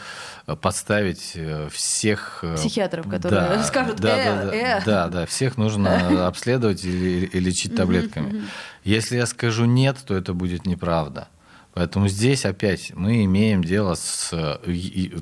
э, 0.46 0.54
подставить 0.54 1.32
э, 1.34 1.70
всех... 1.72 2.40
Э, 2.42 2.54
Психиатров, 2.56 3.08
которые 3.08 3.40
да, 3.40 3.62
скажут, 3.64 3.96
да, 3.96 4.18
э, 4.18 4.24
да, 4.24 4.54
э. 4.54 4.82
да, 4.84 5.08
да, 5.08 5.26
всех 5.26 5.56
нужно 5.56 6.26
обследовать 6.26 6.84
и, 6.84 7.24
и 7.24 7.40
лечить 7.40 7.74
таблетками. 7.74 8.44
Если 8.84 9.16
я 9.16 9.24
скажу 9.24 9.64
нет, 9.64 9.96
то 10.06 10.14
это 10.14 10.34
будет 10.34 10.66
неправда. 10.66 11.28
Поэтому 11.72 12.06
здесь 12.08 12.44
опять 12.44 12.92
мы 12.94 13.24
имеем 13.24 13.64
дело 13.64 13.94
с, 13.94 14.30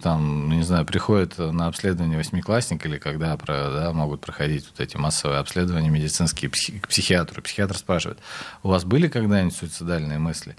там, 0.03 0.51
не 0.51 0.65
знаю, 0.65 0.85
приходит 0.85 1.39
на 1.39 1.69
обследование 1.69 2.19
восьмиклассник 2.19 2.85
или 2.87 2.99
когда 2.99 3.37
да, 3.37 3.93
могут 3.93 4.21
проходить 4.21 4.67
вот 4.69 4.81
эти 4.81 4.97
массовые 4.97 5.39
обследования 5.39 5.91
медицинские 5.91 6.51
к 6.51 6.89
психиатру. 6.89 7.41
Психиатр 7.41 7.77
спрашивает, 7.77 8.19
у 8.65 8.69
вас 8.69 8.85
были 8.85 9.07
когда-нибудь 9.07 9.55
суицидальные 9.55 10.19
мысли? 10.19 10.57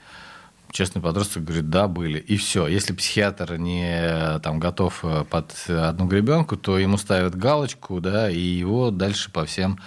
Честный 0.72 1.02
подросток 1.02 1.44
говорит, 1.44 1.70
да, 1.70 1.88
были. 1.88 2.20
И 2.20 2.38
все. 2.38 2.68
Если 2.68 2.94
психиатр 2.94 3.58
не 3.58 4.40
там, 4.40 4.60
готов 4.60 5.00
э, 5.04 5.26
под 5.30 5.54
одну 5.68 6.06
гребенку, 6.08 6.58
то 6.58 6.78
ему 6.78 6.98
ставят 6.98 7.36
галочку, 7.36 8.00
да, 8.00 8.30
и 8.30 8.40
его 8.40 8.92
дальше 8.92 9.32
по 9.32 9.46
всем 9.46 9.80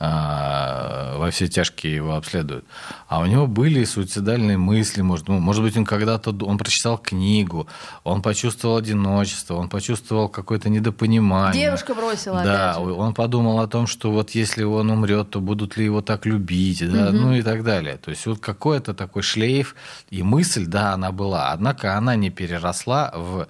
во 0.00 1.28
все 1.32 1.48
тяжкие 1.48 1.96
его 1.96 2.14
обследуют. 2.14 2.64
А 3.08 3.20
у 3.20 3.26
него 3.26 3.48
были 3.48 3.84
суицидальные 3.84 4.56
мысли, 4.56 5.02
может, 5.02 5.26
ну, 5.28 5.40
может 5.40 5.62
быть, 5.62 5.76
он 5.76 5.84
когда-то 5.84 6.30
он 6.44 6.56
прочитал 6.56 6.98
книгу, 6.98 7.66
он 8.04 8.22
почувствовал 8.22 8.76
одиночество, 8.76 9.54
он 9.54 9.68
почувствовал 9.68 10.28
какое-то 10.28 10.68
недопонимание. 10.68 11.64
Девушка 11.64 11.94
бросила. 11.94 12.44
Да, 12.44 12.78
он 12.78 13.12
подумал 13.12 13.58
о 13.58 13.66
том, 13.66 13.88
что 13.88 14.12
вот 14.12 14.30
если 14.30 14.62
он 14.62 14.90
умрет, 14.90 15.30
то 15.30 15.40
будут 15.40 15.76
ли 15.76 15.84
его 15.84 16.00
так 16.00 16.26
любить, 16.26 16.88
да, 16.88 17.08
угу. 17.08 17.16
ну 17.16 17.34
и 17.34 17.42
так 17.42 17.64
далее. 17.64 17.96
То 17.96 18.10
есть 18.10 18.24
вот 18.26 18.38
какой-то 18.38 18.94
такой 18.94 19.22
шлейф 19.22 19.74
и 20.10 20.22
мысль, 20.22 20.66
да, 20.66 20.92
она 20.92 21.10
была, 21.10 21.50
однако 21.50 21.96
она 21.96 22.14
не 22.14 22.30
переросла 22.30 23.12
в 23.14 23.48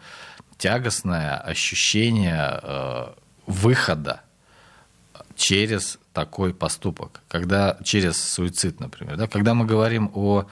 тягостное 0.56 1.36
ощущение 1.36 2.60
э, 2.62 3.06
выхода 3.46 4.22
через 5.36 5.98
такой 6.18 6.52
поступок, 6.52 7.20
когда 7.28 7.78
через 7.84 8.20
суицид, 8.20 8.80
например, 8.80 9.16
да, 9.16 9.28
когда 9.28 9.54
мы 9.54 9.66
говорим 9.66 10.10
о 10.14 10.46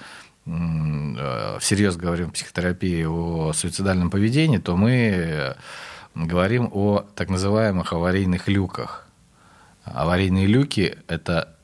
э, 0.47 1.59
всерьез 1.61 1.97
говорим 1.97 2.29
в 2.29 2.35
психотерапии 2.35 3.05
о 3.05 3.53
суицидальном 3.53 4.11
поведении, 4.11 4.59
то 4.59 4.77
мы 4.77 5.57
говорим 6.15 6.71
о 6.73 7.05
так 7.17 7.31
называемых 7.31 7.93
аварийных 7.93 8.47
люках. 8.47 9.09
Аварийные 9.85 10.47
люки– 10.47 10.99
это 11.09 11.57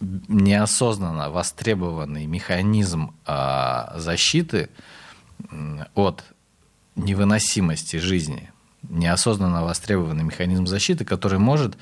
неосознанно 0.00 1.30
востребованный 1.30 2.24
механизм 2.26 3.14
а, 3.26 3.92
защиты 3.96 4.70
от 5.94 6.24
невыносимости 6.96 7.98
жизни, 7.98 8.50
неосознанно 8.82 9.62
востребованный 9.62 10.24
механизм 10.24 10.66
защиты, 10.66 11.04
который 11.04 11.38
может 11.38 11.76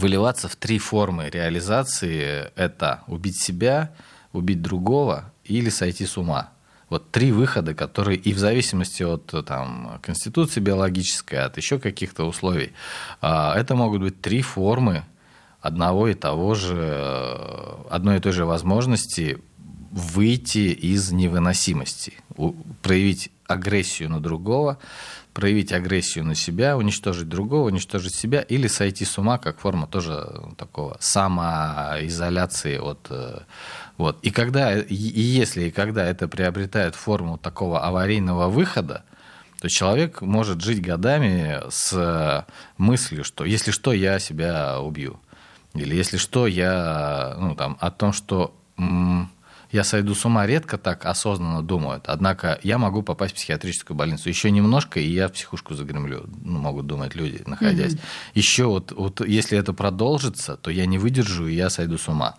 выливаться 0.00 0.48
в 0.48 0.56
три 0.56 0.78
формы 0.78 1.28
реализации. 1.30 2.50
Это 2.56 3.02
убить 3.06 3.40
себя, 3.40 3.92
убить 4.32 4.62
другого 4.62 5.32
или 5.44 5.68
сойти 5.68 6.06
с 6.06 6.16
ума. 6.16 6.50
Вот 6.88 7.10
три 7.10 7.32
выхода, 7.32 7.74
которые 7.74 8.16
и 8.16 8.32
в 8.32 8.38
зависимости 8.38 9.02
от 9.02 9.34
там, 9.46 9.98
конституции 10.02 10.60
биологической, 10.60 11.40
от 11.40 11.56
еще 11.58 11.78
каких-то 11.78 12.24
условий, 12.24 12.72
а, 13.20 13.54
это 13.54 13.74
могут 13.74 14.00
быть 14.00 14.20
три 14.22 14.40
формы 14.40 15.04
одного 15.60 16.08
и 16.08 16.14
того 16.14 16.54
же, 16.54 17.84
одной 17.90 18.16
и 18.16 18.20
той 18.20 18.32
же 18.32 18.46
возможности 18.46 19.38
выйти 19.90 20.72
из 20.72 21.12
невыносимости, 21.12 22.14
проявить 22.82 23.30
агрессию 23.46 24.10
на 24.10 24.20
другого, 24.20 24.78
проявить 25.38 25.72
агрессию 25.72 26.24
на 26.24 26.34
себя, 26.34 26.76
уничтожить 26.76 27.28
другого, 27.28 27.68
уничтожить 27.68 28.12
себя 28.12 28.40
или 28.40 28.66
сойти 28.66 29.04
с 29.04 29.18
ума 29.18 29.38
как 29.38 29.60
форма 29.60 29.86
тоже 29.86 30.28
такого 30.56 30.96
самоизоляции 30.98 32.76
от 32.76 33.06
э, 33.10 33.42
вот. 33.98 34.18
И 34.22 34.32
когда 34.32 34.76
и 34.76 34.94
если 34.94 35.66
и 35.66 35.70
когда 35.70 36.04
это 36.04 36.26
приобретает 36.26 36.96
форму 36.96 37.38
такого 37.38 37.86
аварийного 37.86 38.48
выхода, 38.48 39.04
То 39.60 39.68
человек 39.68 40.22
может 40.22 40.60
жить 40.60 40.82
годами 40.82 41.60
с 41.70 42.44
мыслью, 42.76 43.22
что 43.22 43.44
если 43.44 43.70
что, 43.70 43.92
я 43.92 44.18
себя 44.18 44.80
убью. 44.80 45.20
Или 45.74 45.94
если 45.94 46.16
что, 46.16 46.48
я 46.48 47.36
ну, 47.38 47.54
там, 47.54 47.76
о 47.80 47.92
том, 47.92 48.12
что 48.12 48.56
я 49.70 49.84
сойду 49.84 50.14
с 50.14 50.24
ума, 50.24 50.46
редко 50.46 50.78
так 50.78 51.04
осознанно 51.04 51.62
думают. 51.62 52.04
Однако 52.06 52.58
я 52.62 52.78
могу 52.78 53.02
попасть 53.02 53.34
в 53.34 53.36
психиатрическую 53.36 53.96
больницу. 53.96 54.28
Еще 54.28 54.50
немножко, 54.50 54.98
и 54.98 55.08
я 55.08 55.28
в 55.28 55.32
психушку 55.32 55.74
загремлю, 55.74 56.24
ну, 56.42 56.58
могут 56.58 56.86
думать 56.86 57.14
люди, 57.14 57.42
находясь. 57.46 57.94
Mm-hmm. 57.94 58.32
Еще 58.34 58.64
вот, 58.64 58.92
вот 58.92 59.26
если 59.26 59.58
это 59.58 59.72
продолжится, 59.72 60.56
то 60.56 60.70
я 60.70 60.86
не 60.86 60.98
выдержу, 60.98 61.46
и 61.46 61.54
я 61.54 61.68
сойду 61.68 61.98
с 61.98 62.08
ума. 62.08 62.36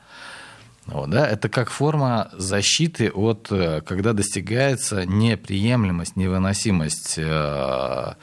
Вот, 0.88 1.10
да? 1.12 1.28
Это 1.28 1.50
как 1.50 1.70
форма 1.70 2.30
защиты 2.34 3.12
от, 3.12 3.52
э, 3.52 3.82
когда 3.82 4.14
достигается 4.14 5.06
неприемлемость, 5.06 6.16
невыносимость 6.16 7.16
э, 7.18 8.14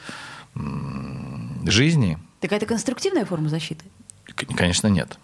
жизни. 1.65 2.17
Так 2.41 2.51
это 2.51 2.65
конструктивная 2.65 3.25
форма 3.25 3.47
защиты? 3.47 3.85
Конечно, 4.35 4.87
нет. 4.87 5.17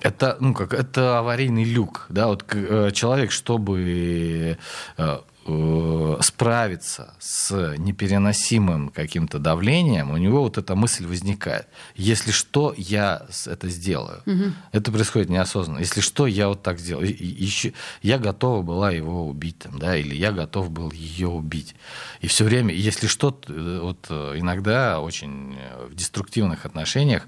Это, 0.00 0.36
ну, 0.40 0.52
как, 0.52 0.74
это 0.74 1.18
аварийный 1.18 1.64
люк. 1.64 2.06
Да? 2.08 2.26
Вот, 2.26 2.44
э, 2.52 2.90
человек, 2.92 3.30
чтобы 3.30 4.58
э, 4.98 5.18
э, 5.46 6.18
справиться 6.20 7.14
с 7.18 7.74
непереносимым 7.78 8.90
каким-то 8.90 9.38
давлением, 9.38 10.10
у 10.10 10.16
него 10.16 10.42
вот 10.42 10.58
эта 10.58 10.74
мысль 10.74 11.06
возникает. 11.06 11.68
Если 11.94 12.30
что, 12.30 12.74
я 12.76 13.26
это 13.46 13.68
сделаю. 13.68 14.22
Угу. 14.26 14.44
Это 14.72 14.92
происходит 14.92 15.30
неосознанно. 15.30 15.78
Если 15.78 16.00
что, 16.00 16.26
я 16.26 16.48
вот 16.48 16.62
так 16.62 16.78
сделаю. 16.78 17.06
Еще, 17.08 17.72
я 18.02 18.18
готова 18.18 18.62
была 18.62 18.90
его 18.90 19.26
убить, 19.26 19.60
там, 19.60 19.78
да, 19.78 19.96
или 19.96 20.14
я 20.14 20.32
готов 20.32 20.70
был 20.70 20.90
ее 20.90 21.28
убить. 21.28 21.74
И 22.20 22.26
все 22.26 22.44
время, 22.44 22.74
если 22.74 23.06
что, 23.06 23.40
вот 23.48 24.10
иногда 24.10 25.00
очень 25.00 25.56
в 25.88 25.94
деструктивных 25.94 26.66
отношениях 26.66 27.26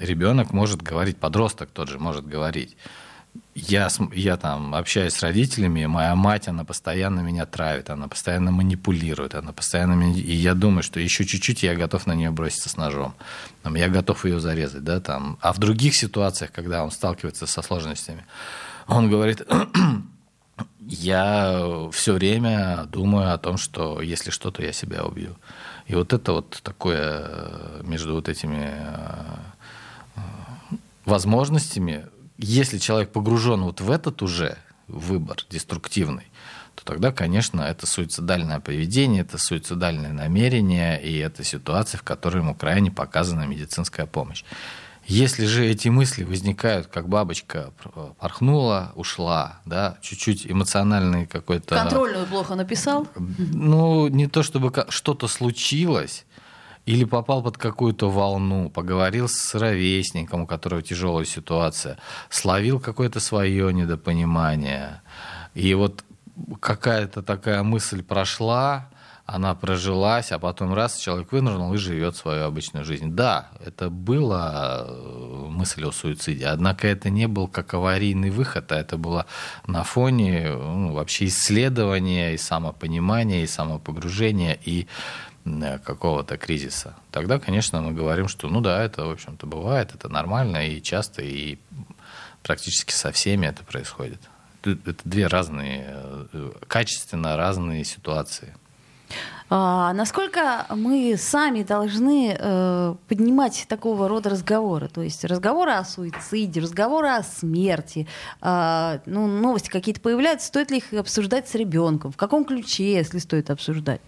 ребенок 0.00 0.52
может 0.52 0.82
говорить, 0.82 1.18
подросток 1.18 1.70
тот 1.70 1.88
же 1.88 1.98
может 1.98 2.26
говорить. 2.26 2.76
Я, 3.54 3.88
я 4.12 4.36
там 4.36 4.74
общаюсь 4.74 5.14
с 5.14 5.22
родителями, 5.22 5.86
моя 5.86 6.14
мать, 6.14 6.48
она 6.48 6.64
постоянно 6.64 7.20
меня 7.20 7.44
травит, 7.44 7.90
она 7.90 8.08
постоянно 8.08 8.50
манипулирует, 8.50 9.34
она 9.34 9.52
постоянно 9.52 9.94
меня... 9.94 10.18
И 10.18 10.32
я 10.32 10.54
думаю, 10.54 10.82
что 10.82 11.00
еще 11.00 11.24
чуть-чуть 11.24 11.62
я 11.62 11.74
готов 11.74 12.06
на 12.06 12.14
нее 12.14 12.30
броситься 12.30 12.68
с 12.68 12.76
ножом. 12.76 13.14
Там, 13.62 13.74
я 13.74 13.88
готов 13.88 14.24
ее 14.24 14.40
зарезать, 14.40 14.84
да, 14.84 15.00
там. 15.00 15.38
А 15.40 15.52
в 15.52 15.58
других 15.58 15.94
ситуациях, 15.94 16.52
когда 16.52 16.84
он 16.84 16.90
сталкивается 16.90 17.46
со 17.46 17.62
сложностями, 17.62 18.24
он 18.86 19.10
говорит, 19.10 19.42
я 20.80 21.88
все 21.92 22.14
время 22.14 22.86
думаю 22.90 23.34
о 23.34 23.38
том, 23.38 23.56
что 23.56 24.00
если 24.00 24.30
что-то, 24.30 24.62
я 24.62 24.72
себя 24.72 25.04
убью. 25.04 25.36
И 25.86 25.94
вот 25.94 26.12
это 26.12 26.32
вот 26.32 26.60
такое 26.62 27.82
между 27.82 28.14
вот 28.14 28.28
этими 28.28 28.70
возможностями, 31.08 32.06
если 32.36 32.78
человек 32.78 33.10
погружен 33.10 33.62
вот 33.62 33.80
в 33.80 33.90
этот 33.90 34.22
уже 34.22 34.58
выбор 34.86 35.38
деструктивный, 35.50 36.30
то 36.74 36.84
тогда, 36.84 37.10
конечно, 37.10 37.62
это 37.62 37.86
суицидальное 37.86 38.60
поведение, 38.60 39.22
это 39.22 39.38
суицидальное 39.38 40.12
намерение, 40.12 41.02
и 41.02 41.18
это 41.18 41.42
ситуация, 41.42 41.98
в 41.98 42.02
которой 42.04 42.38
ему 42.38 42.54
крайне 42.54 42.90
показана 42.90 43.44
медицинская 43.46 44.06
помощь. 44.06 44.44
Если 45.08 45.46
же 45.46 45.66
эти 45.66 45.88
мысли 45.88 46.22
возникают, 46.22 46.88
как 46.88 47.08
бабочка 47.08 47.72
порхнула, 48.18 48.92
ушла, 48.94 49.60
да, 49.64 49.96
чуть-чуть 50.02 50.46
эмоциональный 50.46 51.26
какой-то... 51.26 51.76
Контрольную 51.76 52.26
плохо 52.26 52.54
написал? 52.54 53.08
Ну, 53.16 54.08
не 54.08 54.26
то 54.26 54.42
чтобы 54.42 54.70
что-то 54.90 55.26
случилось, 55.26 56.26
или 56.88 57.04
попал 57.04 57.42
под 57.42 57.58
какую-то 57.58 58.08
волну, 58.08 58.70
поговорил 58.70 59.28
с 59.28 59.54
ровесником, 59.54 60.42
у 60.42 60.46
которого 60.46 60.80
тяжелая 60.80 61.26
ситуация, 61.26 61.98
словил 62.30 62.80
какое-то 62.80 63.20
свое 63.20 63.74
недопонимание. 63.74 65.02
И 65.52 65.74
вот 65.74 66.02
какая-то 66.60 67.22
такая 67.22 67.62
мысль 67.62 68.02
прошла, 68.02 68.88
она 69.26 69.54
прожилась, 69.54 70.32
а 70.32 70.38
потом 70.38 70.72
раз 70.72 70.96
человек 70.96 71.30
вынырнул 71.32 71.74
и 71.74 71.76
живет 71.76 72.16
свою 72.16 72.44
обычную 72.44 72.86
жизнь. 72.86 73.10
Да, 73.10 73.48
это 73.62 73.90
была 73.90 74.86
э, 74.88 75.46
мысль 75.50 75.84
о 75.84 75.92
суициде, 75.92 76.46
однако 76.46 76.88
это 76.88 77.10
не 77.10 77.28
был 77.28 77.48
как 77.48 77.74
аварийный 77.74 78.30
выход, 78.30 78.72
а 78.72 78.76
это 78.76 78.96
было 78.96 79.26
на 79.66 79.84
фоне 79.84 80.48
ну, 80.54 80.94
вообще 80.94 81.26
исследования 81.26 82.32
и 82.32 82.38
самопонимания, 82.38 83.42
и 83.42 83.46
самопогружения, 83.46 84.56
и 84.64 84.86
какого-то 85.84 86.36
кризиса, 86.36 86.94
тогда, 87.10 87.38
конечно, 87.38 87.80
мы 87.80 87.92
говорим, 87.92 88.28
что 88.28 88.48
ну 88.48 88.60
да, 88.60 88.82
это, 88.82 89.06
в 89.06 89.10
общем-то, 89.10 89.46
бывает, 89.46 89.94
это 89.94 90.08
нормально 90.08 90.68
и 90.68 90.82
часто, 90.82 91.22
и 91.22 91.58
практически 92.42 92.92
со 92.92 93.12
всеми 93.12 93.46
это 93.46 93.64
происходит. 93.64 94.20
Это 94.62 94.96
две 95.04 95.26
разные, 95.26 95.86
э, 96.32 96.50
качественно 96.66 97.36
разные 97.36 97.84
ситуации. 97.84 98.54
А, 99.50 99.94
насколько 99.94 100.66
мы 100.70 101.16
сами 101.16 101.62
должны 101.62 102.36
э, 102.38 102.94
поднимать 103.08 103.64
такого 103.66 104.06
рода 104.06 104.28
разговоры? 104.30 104.88
То 104.88 105.00
есть 105.00 105.24
разговоры 105.24 105.72
о 105.72 105.84
суициде, 105.84 106.60
разговоры 106.60 107.08
о 107.08 107.22
смерти, 107.22 108.06
э, 108.42 108.98
ну, 109.06 109.26
новости 109.26 109.70
какие-то 109.70 110.02
появляются, 110.02 110.48
стоит 110.48 110.70
ли 110.70 110.78
их 110.78 110.92
обсуждать 110.92 111.48
с 111.48 111.54
ребенком? 111.54 112.12
В 112.12 112.16
каком 112.18 112.44
ключе, 112.44 112.92
если 112.92 113.18
стоит 113.18 113.48
обсуждать? 113.48 114.02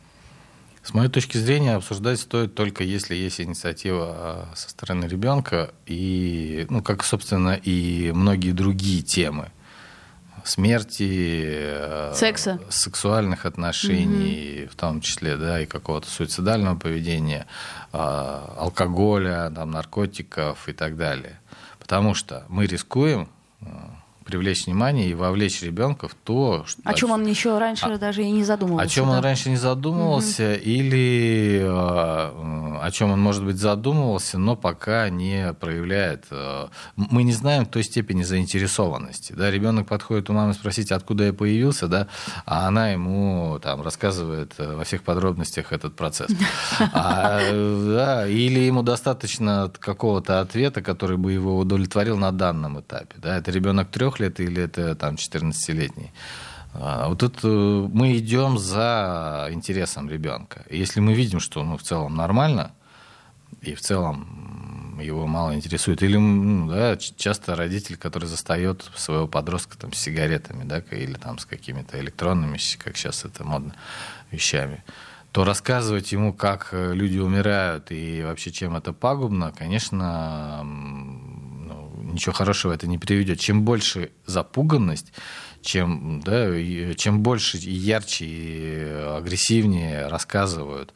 С 0.82 0.94
моей 0.94 1.10
точки 1.10 1.36
зрения, 1.36 1.74
обсуждать 1.74 2.20
стоит 2.20 2.54
только 2.54 2.84
если 2.84 3.14
есть 3.14 3.40
инициатива 3.40 4.06
а, 4.08 4.52
со 4.54 4.70
стороны 4.70 5.04
ребенка 5.04 5.72
и, 5.86 6.66
ну, 6.70 6.82
как, 6.82 7.04
собственно, 7.04 7.54
и 7.54 8.12
многие 8.12 8.52
другие 8.52 9.02
темы 9.02 9.50
смерти, 10.44 11.42
э, 11.44 12.12
секса, 12.14 12.60
сексуальных 12.68 13.46
отношений, 13.46 14.64
угу. 14.64 14.72
в 14.72 14.76
том 14.76 15.00
числе, 15.00 15.36
да, 15.36 15.60
и 15.60 15.66
какого-то 15.66 16.08
суицидального 16.08 16.78
поведения, 16.78 17.46
а, 17.92 18.54
алкоголя, 18.58 19.50
там, 19.54 19.70
наркотиков 19.70 20.68
и 20.68 20.72
так 20.72 20.96
далее. 20.96 21.40
Потому 21.78 22.14
что 22.14 22.44
мы 22.48 22.66
рискуем 22.66 23.28
а, 23.60 23.99
привлечь 24.24 24.66
внимание 24.66 25.08
и 25.08 25.14
вовлечь 25.14 25.62
ребенка 25.62 26.08
в 26.08 26.14
то, 26.14 26.64
что, 26.66 26.80
о 26.84 26.94
чем 26.94 27.10
он 27.10 27.26
еще 27.26 27.58
раньше 27.58 27.86
а, 27.86 27.98
даже 27.98 28.22
и 28.22 28.30
не 28.30 28.44
задумывался. 28.44 28.86
О 28.86 28.88
чем 28.88 29.06
да? 29.06 29.12
он 29.12 29.24
раньше 29.24 29.50
не 29.50 29.56
задумывался, 29.56 30.52
угу. 30.52 30.62
или 30.62 31.60
э, 31.62 31.66
о 31.66 32.90
чем 32.92 33.10
он, 33.10 33.20
может 33.20 33.44
быть, 33.44 33.56
задумывался, 33.56 34.38
но 34.38 34.56
пока 34.56 35.08
не 35.08 35.52
проявляет. 35.54 36.26
Э, 36.30 36.68
мы 36.96 37.22
не 37.22 37.32
знаем 37.32 37.66
той 37.66 37.82
степени 37.82 38.22
заинтересованности. 38.22 39.32
Да? 39.32 39.50
Ребенок 39.50 39.88
подходит 39.88 40.30
у 40.30 40.32
мамы 40.32 40.54
спросить, 40.54 40.92
откуда 40.92 41.24
я 41.24 41.32
появился, 41.32 41.88
да? 41.88 42.06
а 42.46 42.68
она 42.68 42.90
ему 42.90 43.58
там, 43.62 43.82
рассказывает 43.82 44.54
э, 44.58 44.76
во 44.76 44.84
всех 44.84 45.02
подробностях 45.02 45.72
этот 45.72 45.96
процесс. 45.96 46.30
А, 46.92 47.40
да, 47.50 48.26
или 48.26 48.60
ему 48.60 48.82
достаточно 48.82 49.70
какого-то 49.78 50.40
ответа, 50.40 50.82
который 50.82 51.16
бы 51.16 51.32
его 51.32 51.58
удовлетворил 51.58 52.16
на 52.16 52.32
данном 52.32 52.80
этапе. 52.80 53.16
Да? 53.18 53.36
Это 53.36 53.50
ребенок 53.50 53.90
трех 53.90 54.19
лет 54.20 54.40
или 54.40 54.62
это 54.62 54.94
там 54.94 55.14
14-летний. 55.14 56.12
А, 56.72 57.08
вот 57.08 57.18
тут 57.18 57.40
э, 57.42 57.48
мы 57.48 58.16
идем 58.16 58.58
за 58.58 59.48
интересом 59.50 60.08
ребенка. 60.08 60.64
Если 60.70 61.00
мы 61.00 61.14
видим, 61.14 61.40
что 61.40 61.64
ну, 61.64 61.76
в 61.76 61.82
целом 61.82 62.14
нормально, 62.14 62.72
и 63.60 63.74
в 63.74 63.80
целом 63.80 64.98
его 65.00 65.26
мало 65.26 65.54
интересует. 65.54 66.02
Или 66.02 66.16
ну, 66.16 66.68
да, 66.68 66.96
часто 66.96 67.56
родитель, 67.56 67.96
который 67.96 68.26
застает 68.26 68.88
своего 68.94 69.26
подростка 69.26 69.76
там, 69.78 69.92
с 69.92 69.98
сигаретами, 69.98 70.64
да, 70.64 70.78
или 70.90 71.14
там, 71.14 71.38
с 71.38 71.46
какими-то 71.46 71.98
электронными, 72.00 72.58
как 72.78 72.96
сейчас 72.96 73.24
это 73.24 73.44
модно, 73.44 73.74
вещами, 74.30 74.84
то 75.32 75.44
рассказывать 75.44 76.12
ему, 76.12 76.32
как 76.32 76.70
э, 76.72 76.92
люди 76.94 77.18
умирают 77.18 77.90
и 77.90 78.22
вообще 78.24 78.50
чем 78.50 78.76
это 78.76 78.92
пагубно, 78.92 79.52
конечно, 79.56 80.66
ничего 82.10 82.32
хорошего 82.32 82.72
это 82.72 82.86
не 82.86 82.98
приведет. 82.98 83.40
Чем 83.40 83.64
больше 83.64 84.10
запуганность, 84.26 85.12
чем, 85.62 86.22
да, 86.24 86.50
чем 86.94 87.22
больше 87.22 87.58
и 87.58 87.70
ярче 87.70 88.24
и 88.24 88.82
агрессивнее 89.18 90.06
рассказывают 90.06 90.94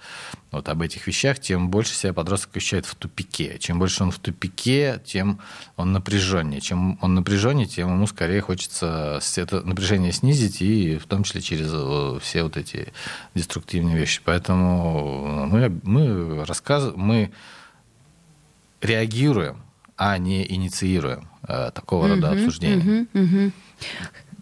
вот 0.50 0.68
об 0.68 0.80
этих 0.82 1.06
вещах, 1.06 1.38
тем 1.38 1.68
больше 1.68 1.94
себя 1.94 2.12
подросток 2.12 2.56
ощущает 2.56 2.86
в 2.86 2.94
тупике. 2.94 3.58
Чем 3.58 3.78
больше 3.78 4.02
он 4.02 4.10
в 4.10 4.18
тупике, 4.18 5.02
тем 5.04 5.40
он 5.76 5.92
напряженнее. 5.92 6.60
Чем 6.60 6.98
он 7.02 7.14
напряженнее, 7.14 7.66
тем 7.66 7.88
ему 7.88 8.06
скорее 8.06 8.40
хочется 8.40 9.20
это 9.36 9.60
напряжение 9.60 10.12
снизить, 10.12 10.62
и 10.62 10.96
в 10.96 11.06
том 11.06 11.24
числе 11.24 11.40
через 11.40 11.70
э, 11.72 12.18
все 12.22 12.44
вот 12.44 12.56
эти 12.56 12.92
деструктивные 13.34 13.96
вещи. 13.96 14.22
Поэтому 14.24 15.46
мы, 15.46 15.80
мы 15.82 16.44
рассказываем, 16.44 17.00
мы 17.00 17.32
реагируем 18.80 19.63
а 19.96 20.18
не 20.18 20.50
инициируем 20.52 21.28
э, 21.46 21.70
такого 21.72 22.08
рода 22.08 22.30
обсуждения. 22.30 23.06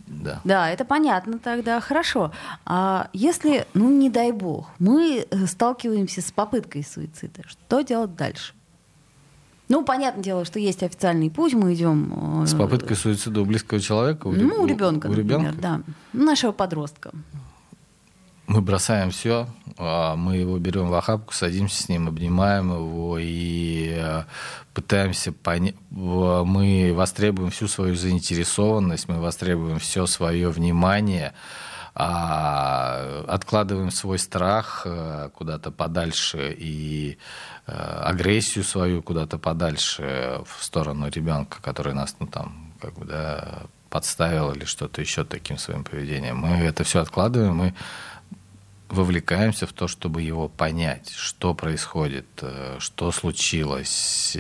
Да. 0.06 0.40
Да, 0.44 0.70
это 0.70 0.84
понятно 0.84 1.38
тогда, 1.38 1.80
хорошо. 1.80 2.32
А 2.66 3.08
если, 3.14 3.66
ну 3.72 3.90
не 3.90 4.10
дай 4.10 4.30
бог, 4.30 4.68
мы 4.78 5.26
э, 5.28 5.46
сталкиваемся 5.46 6.20
с 6.20 6.30
попыткой 6.30 6.84
суицида, 6.84 7.42
что 7.46 7.80
делать 7.80 8.14
дальше? 8.14 8.52
Ну, 9.68 9.84
понятное 9.84 10.22
дело, 10.22 10.44
что 10.44 10.58
есть 10.58 10.82
официальный 10.82 11.30
путь, 11.30 11.54
мы 11.54 11.72
идем... 11.72 12.42
Э, 12.42 12.46
с 12.46 12.54
попыткой 12.54 12.94
суицида 12.94 13.40
у 13.40 13.46
близкого 13.46 13.80
человека? 13.80 14.26
У, 14.26 14.32
ну, 14.32 14.62
у 14.62 14.66
ребенка, 14.66 15.06
у, 15.06 15.10
например, 15.10 15.40
ребенка? 15.40 15.58
да. 15.62 15.80
Нашего 16.12 16.52
подростка. 16.52 17.10
Мы 18.52 18.60
бросаем 18.60 19.10
все, 19.12 19.46
а 19.78 20.14
мы 20.14 20.36
его 20.36 20.58
берем 20.58 20.88
в 20.88 20.94
охапку, 20.94 21.32
садимся 21.32 21.84
с 21.84 21.88
ним, 21.88 22.08
обнимаем 22.08 22.70
его 22.70 23.16
и 23.18 23.94
э, 23.96 24.24
пытаемся 24.74 25.32
понять. 25.32 25.74
Мы 25.90 26.92
востребуем 26.94 27.48
всю 27.48 27.66
свою 27.66 27.94
заинтересованность, 27.94 29.08
мы 29.08 29.22
востребуем 29.22 29.78
все 29.78 30.04
свое 30.04 30.50
внимание, 30.50 31.32
а 31.94 33.24
откладываем 33.26 33.90
свой 33.90 34.18
страх 34.18 34.82
э, 34.84 35.30
куда-то 35.34 35.70
подальше 35.70 36.54
и 36.54 37.16
э, 37.66 37.72
агрессию 37.72 38.64
свою 38.64 39.02
куда-то 39.02 39.38
подальше 39.38 40.42
в 40.44 40.62
сторону 40.62 41.08
ребенка, 41.08 41.56
который 41.62 41.94
нас 41.94 42.16
ну, 42.20 42.26
там 42.26 42.74
как 42.82 42.98
бы 42.98 43.06
да, 43.06 43.62
подставил 43.88 44.52
или 44.52 44.66
что-то 44.66 45.00
еще 45.00 45.24
таким 45.24 45.56
своим 45.56 45.84
поведением. 45.84 46.36
Мы 46.38 46.66
это 46.66 46.82
все 46.82 47.00
откладываем, 47.00 47.56
мы 47.56 47.74
вовлекаемся 48.92 49.66
в 49.66 49.72
то, 49.72 49.88
чтобы 49.88 50.22
его 50.22 50.48
понять, 50.48 51.10
что 51.10 51.54
происходит, 51.54 52.26
э, 52.42 52.76
что 52.78 53.10
случилось. 53.10 54.36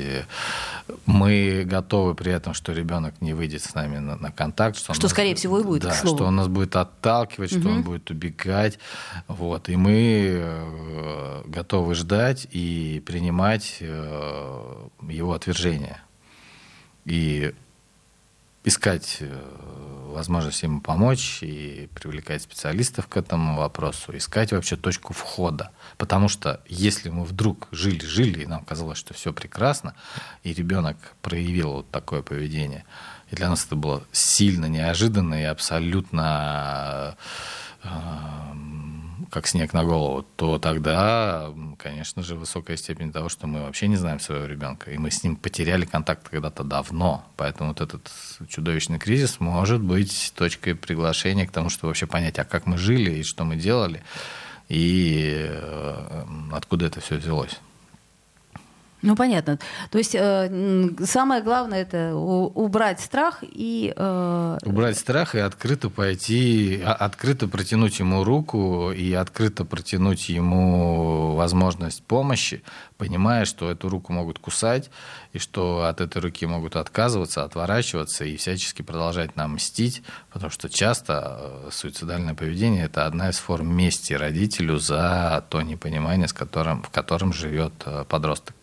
Мы 1.06 1.64
готовы 1.64 2.14
при 2.14 2.32
этом, 2.32 2.52
что 2.52 2.72
ребенок 2.72 3.20
не 3.20 3.32
выйдет 3.32 3.62
с 3.62 3.74
нами 3.74 3.98
на, 3.98 4.16
на 4.16 4.30
контакт. 4.30 4.76
Что, 4.76 4.92
что 4.92 5.04
нас, 5.04 5.12
скорее 5.12 5.34
всего, 5.34 5.60
и 5.60 5.62
будет, 5.62 5.82
Да, 5.82 5.94
что 5.94 6.24
он 6.24 6.36
нас 6.36 6.48
будет 6.48 6.76
отталкивать, 6.76 7.52
угу. 7.52 7.60
что 7.60 7.68
он 7.70 7.82
будет 7.82 8.10
убегать. 8.10 8.78
Вот. 9.26 9.68
И 9.68 9.76
мы 9.76 10.28
э, 10.34 11.42
готовы 11.46 11.94
ждать 11.94 12.46
и 12.50 13.02
принимать 13.06 13.78
э, 13.80 14.86
его 15.08 15.32
отвержение. 15.32 16.00
И 17.04 17.54
искать 18.64 19.22
возможность 20.12 20.62
ему 20.62 20.80
помочь 20.80 21.42
и 21.42 21.88
привлекать 21.94 22.42
специалистов 22.42 23.08
к 23.08 23.16
этому 23.16 23.56
вопросу, 23.56 24.16
искать 24.16 24.52
вообще 24.52 24.76
точку 24.76 25.12
входа. 25.12 25.70
Потому 25.98 26.28
что 26.28 26.60
если 26.68 27.08
мы 27.08 27.24
вдруг 27.24 27.68
жили-жили, 27.72 28.42
и 28.42 28.46
нам 28.46 28.64
казалось, 28.64 28.98
что 28.98 29.14
все 29.14 29.32
прекрасно, 29.32 29.94
и 30.44 30.52
ребенок 30.52 30.96
проявил 31.22 31.72
вот 31.72 31.90
такое 31.90 32.22
поведение, 32.22 32.84
и 33.30 33.36
для 33.36 33.48
нас 33.48 33.64
это 33.64 33.76
было 33.76 34.04
сильно 34.12 34.66
неожиданно 34.66 35.40
и 35.40 35.44
абсолютно 35.44 37.16
э, 37.82 37.88
как 39.32 39.46
снег 39.46 39.72
на 39.72 39.82
голову, 39.82 40.26
то 40.36 40.58
тогда, 40.58 41.50
конечно 41.78 42.22
же, 42.22 42.34
высокая 42.34 42.76
степень 42.76 43.12
того, 43.12 43.30
что 43.30 43.46
мы 43.46 43.62
вообще 43.62 43.88
не 43.88 43.96
знаем 43.96 44.20
своего 44.20 44.44
ребенка, 44.44 44.90
и 44.90 44.98
мы 44.98 45.10
с 45.10 45.24
ним 45.24 45.36
потеряли 45.36 45.86
контакт 45.86 46.28
когда-то 46.28 46.64
давно. 46.64 47.24
Поэтому 47.38 47.70
вот 47.70 47.80
этот 47.80 48.12
чудовищный 48.46 48.98
кризис 48.98 49.40
может 49.40 49.80
быть 49.80 50.34
точкой 50.36 50.74
приглашения 50.74 51.46
к 51.46 51.50
тому, 51.50 51.70
чтобы 51.70 51.88
вообще 51.88 52.06
понять, 52.06 52.38
а 52.38 52.44
как 52.44 52.66
мы 52.66 52.76
жили 52.76 53.10
и 53.10 53.22
что 53.22 53.44
мы 53.44 53.56
делали, 53.56 54.02
и 54.68 55.46
э, 55.48 56.24
откуда 56.52 56.84
это 56.84 57.00
все 57.00 57.16
взялось. 57.16 57.58
Ну, 59.02 59.16
понятно. 59.16 59.58
То 59.90 59.98
есть 59.98 60.14
э, 60.14 60.90
самое 61.04 61.42
главное 61.42 61.82
это 61.82 62.14
убрать 62.14 63.00
страх 63.00 63.42
и... 63.42 63.92
Э... 63.96 64.58
Убрать 64.64 64.96
страх 64.96 65.34
и 65.34 65.40
открыто 65.40 65.90
пойти, 65.90 66.80
а, 66.84 66.92
открыто 66.92 67.48
протянуть 67.48 67.98
ему 67.98 68.22
руку 68.22 68.92
и 68.92 69.12
открыто 69.12 69.64
протянуть 69.64 70.28
ему 70.28 71.34
возможность 71.34 72.04
помощи, 72.04 72.62
понимая, 72.96 73.44
что 73.44 73.72
эту 73.72 73.88
руку 73.88 74.12
могут 74.12 74.38
кусать, 74.38 74.88
и 75.32 75.38
что 75.38 75.84
от 75.86 76.00
этой 76.00 76.22
руки 76.22 76.46
могут 76.46 76.76
отказываться, 76.76 77.42
отворачиваться 77.42 78.24
и 78.24 78.36
всячески 78.36 78.82
продолжать 78.82 79.34
нам 79.34 79.54
мстить, 79.54 80.04
потому 80.30 80.52
что 80.52 80.68
часто 80.68 81.38
э, 81.40 81.68
суицидальное 81.72 82.34
поведение– 82.34 82.84
это 82.86 83.06
одна 83.06 83.30
из 83.30 83.38
форм 83.38 83.74
мести 83.74 84.12
родителю 84.12 84.78
за 84.78 85.44
то 85.48 85.60
непонимание, 85.62 86.28
с 86.28 86.32
которым, 86.32 86.84
в 86.84 86.90
котором 86.90 87.32
живет 87.32 87.72
э, 87.84 88.04
подросток 88.08 88.54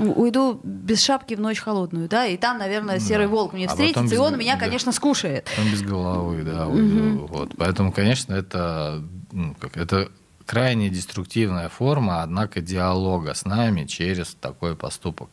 уйду 0.00 0.60
без 0.62 1.02
шапки 1.02 1.34
в 1.34 1.40
ночь 1.40 1.60
холодную, 1.60 2.08
да, 2.08 2.26
и 2.26 2.36
там, 2.36 2.58
наверное, 2.58 2.98
серый 2.98 3.26
да. 3.26 3.32
волк 3.32 3.52
мне 3.52 3.66
а 3.66 3.68
встретится, 3.68 4.02
без... 4.02 4.12
и 4.12 4.16
он 4.16 4.38
меня, 4.38 4.54
да. 4.54 4.60
конечно, 4.60 4.92
скушает. 4.92 5.44
Потом 5.44 5.72
без 5.72 5.82
головы, 5.82 6.42
да, 6.42 6.66
уйду. 6.66 7.24
Угу. 7.24 7.26
Вот. 7.26 7.54
Поэтому, 7.56 7.92
конечно, 7.92 8.34
это, 8.34 9.02
ну, 9.32 9.54
как, 9.58 9.76
это 9.76 10.10
крайне 10.46 10.88
деструктивная 10.88 11.68
форма, 11.68 12.22
однако, 12.22 12.60
диалога 12.60 13.34
с 13.34 13.44
нами 13.44 13.84
через 13.84 14.34
такой 14.34 14.76
поступок 14.76 15.28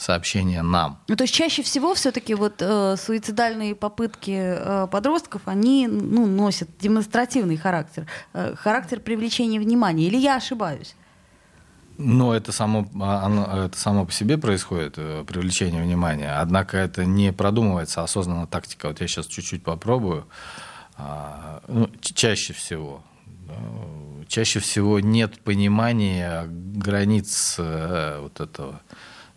сообщение 0.00 0.62
нам. 0.62 0.98
Ну, 1.08 1.16
то 1.16 1.24
есть 1.24 1.34
чаще 1.34 1.62
всего 1.62 1.94
все-таки 1.94 2.34
вот 2.34 2.54
э, 2.60 2.96
суицидальные 2.96 3.74
попытки 3.74 4.30
э, 4.34 4.86
подростков, 4.90 5.42
они 5.44 5.86
ну, 5.86 6.26
носят 6.26 6.70
демонстративный 6.80 7.58
характер, 7.58 8.06
э, 8.32 8.54
характер 8.56 9.00
привлечения 9.00 9.60
внимания. 9.60 10.06
Или 10.06 10.16
я 10.16 10.36
ошибаюсь? 10.36 10.96
Но 12.02 12.34
это 12.34 12.50
само, 12.50 12.88
а, 12.98 13.26
оно, 13.26 13.66
это 13.66 13.78
само 13.78 14.06
по 14.06 14.12
себе 14.12 14.38
происходит, 14.38 14.94
э, 14.96 15.22
привлечение 15.26 15.82
внимания. 15.82 16.32
Однако 16.32 16.78
это 16.78 17.04
не 17.04 17.30
продумывается 17.30 18.02
осознанно 18.02 18.46
тактика. 18.46 18.88
Вот 18.88 19.02
я 19.02 19.06
сейчас 19.06 19.26
чуть-чуть 19.26 19.62
попробую. 19.62 20.26
А, 20.96 21.60
ну, 21.68 21.90
чаще 22.00 22.54
всего. 22.54 23.02
Чаще 24.28 24.60
всего 24.60 24.98
нет 24.98 25.42
понимания 25.42 26.46
границ 26.48 27.56
э, 27.58 28.20
вот 28.22 28.40
этого 28.40 28.80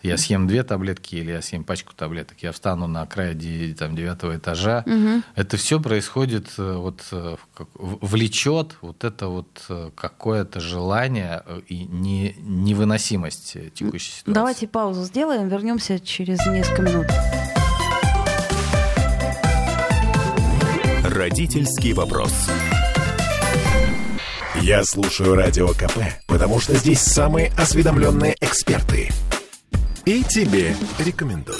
я 0.03 0.17
съем 0.17 0.47
две 0.47 0.63
таблетки 0.63 1.15
или 1.15 1.31
я 1.31 1.41
съем 1.41 1.63
пачку 1.63 1.93
таблеток, 1.95 2.43
я 2.43 2.51
встану 2.51 2.87
на 2.87 3.05
край 3.05 3.35
там, 3.73 3.95
девятого 3.95 4.35
этажа. 4.37 4.83
Угу. 4.85 5.23
Это 5.35 5.57
все 5.57 5.79
происходит, 5.79 6.49
э, 6.57 6.75
вот, 6.75 7.01
э, 7.11 7.37
влечет 7.75 8.75
вот 8.81 9.05
это 9.05 9.27
вот 9.27 9.63
э, 9.69 9.91
какое-то 9.95 10.59
желание 10.59 11.41
и 11.67 11.85
не, 11.85 12.35
невыносимость 12.39 13.57
текущей 13.73 14.11
ситуации. 14.11 14.33
Давайте 14.33 14.67
паузу 14.67 15.03
сделаем, 15.03 15.47
вернемся 15.47 15.99
через 15.99 16.45
несколько 16.45 16.81
минут. 16.81 17.07
Родительский 21.05 21.93
вопрос. 21.93 22.33
Я 24.61 24.83
слушаю 24.83 25.35
радио 25.35 25.69
КП, 25.69 25.97
потому 26.27 26.59
что 26.59 26.75
здесь 26.75 26.99
самые 26.99 27.51
осведомленные 27.57 28.35
эксперты– 28.41 29.09
и 30.05 30.23
тебе 30.23 30.75
рекомендую. 30.99 31.57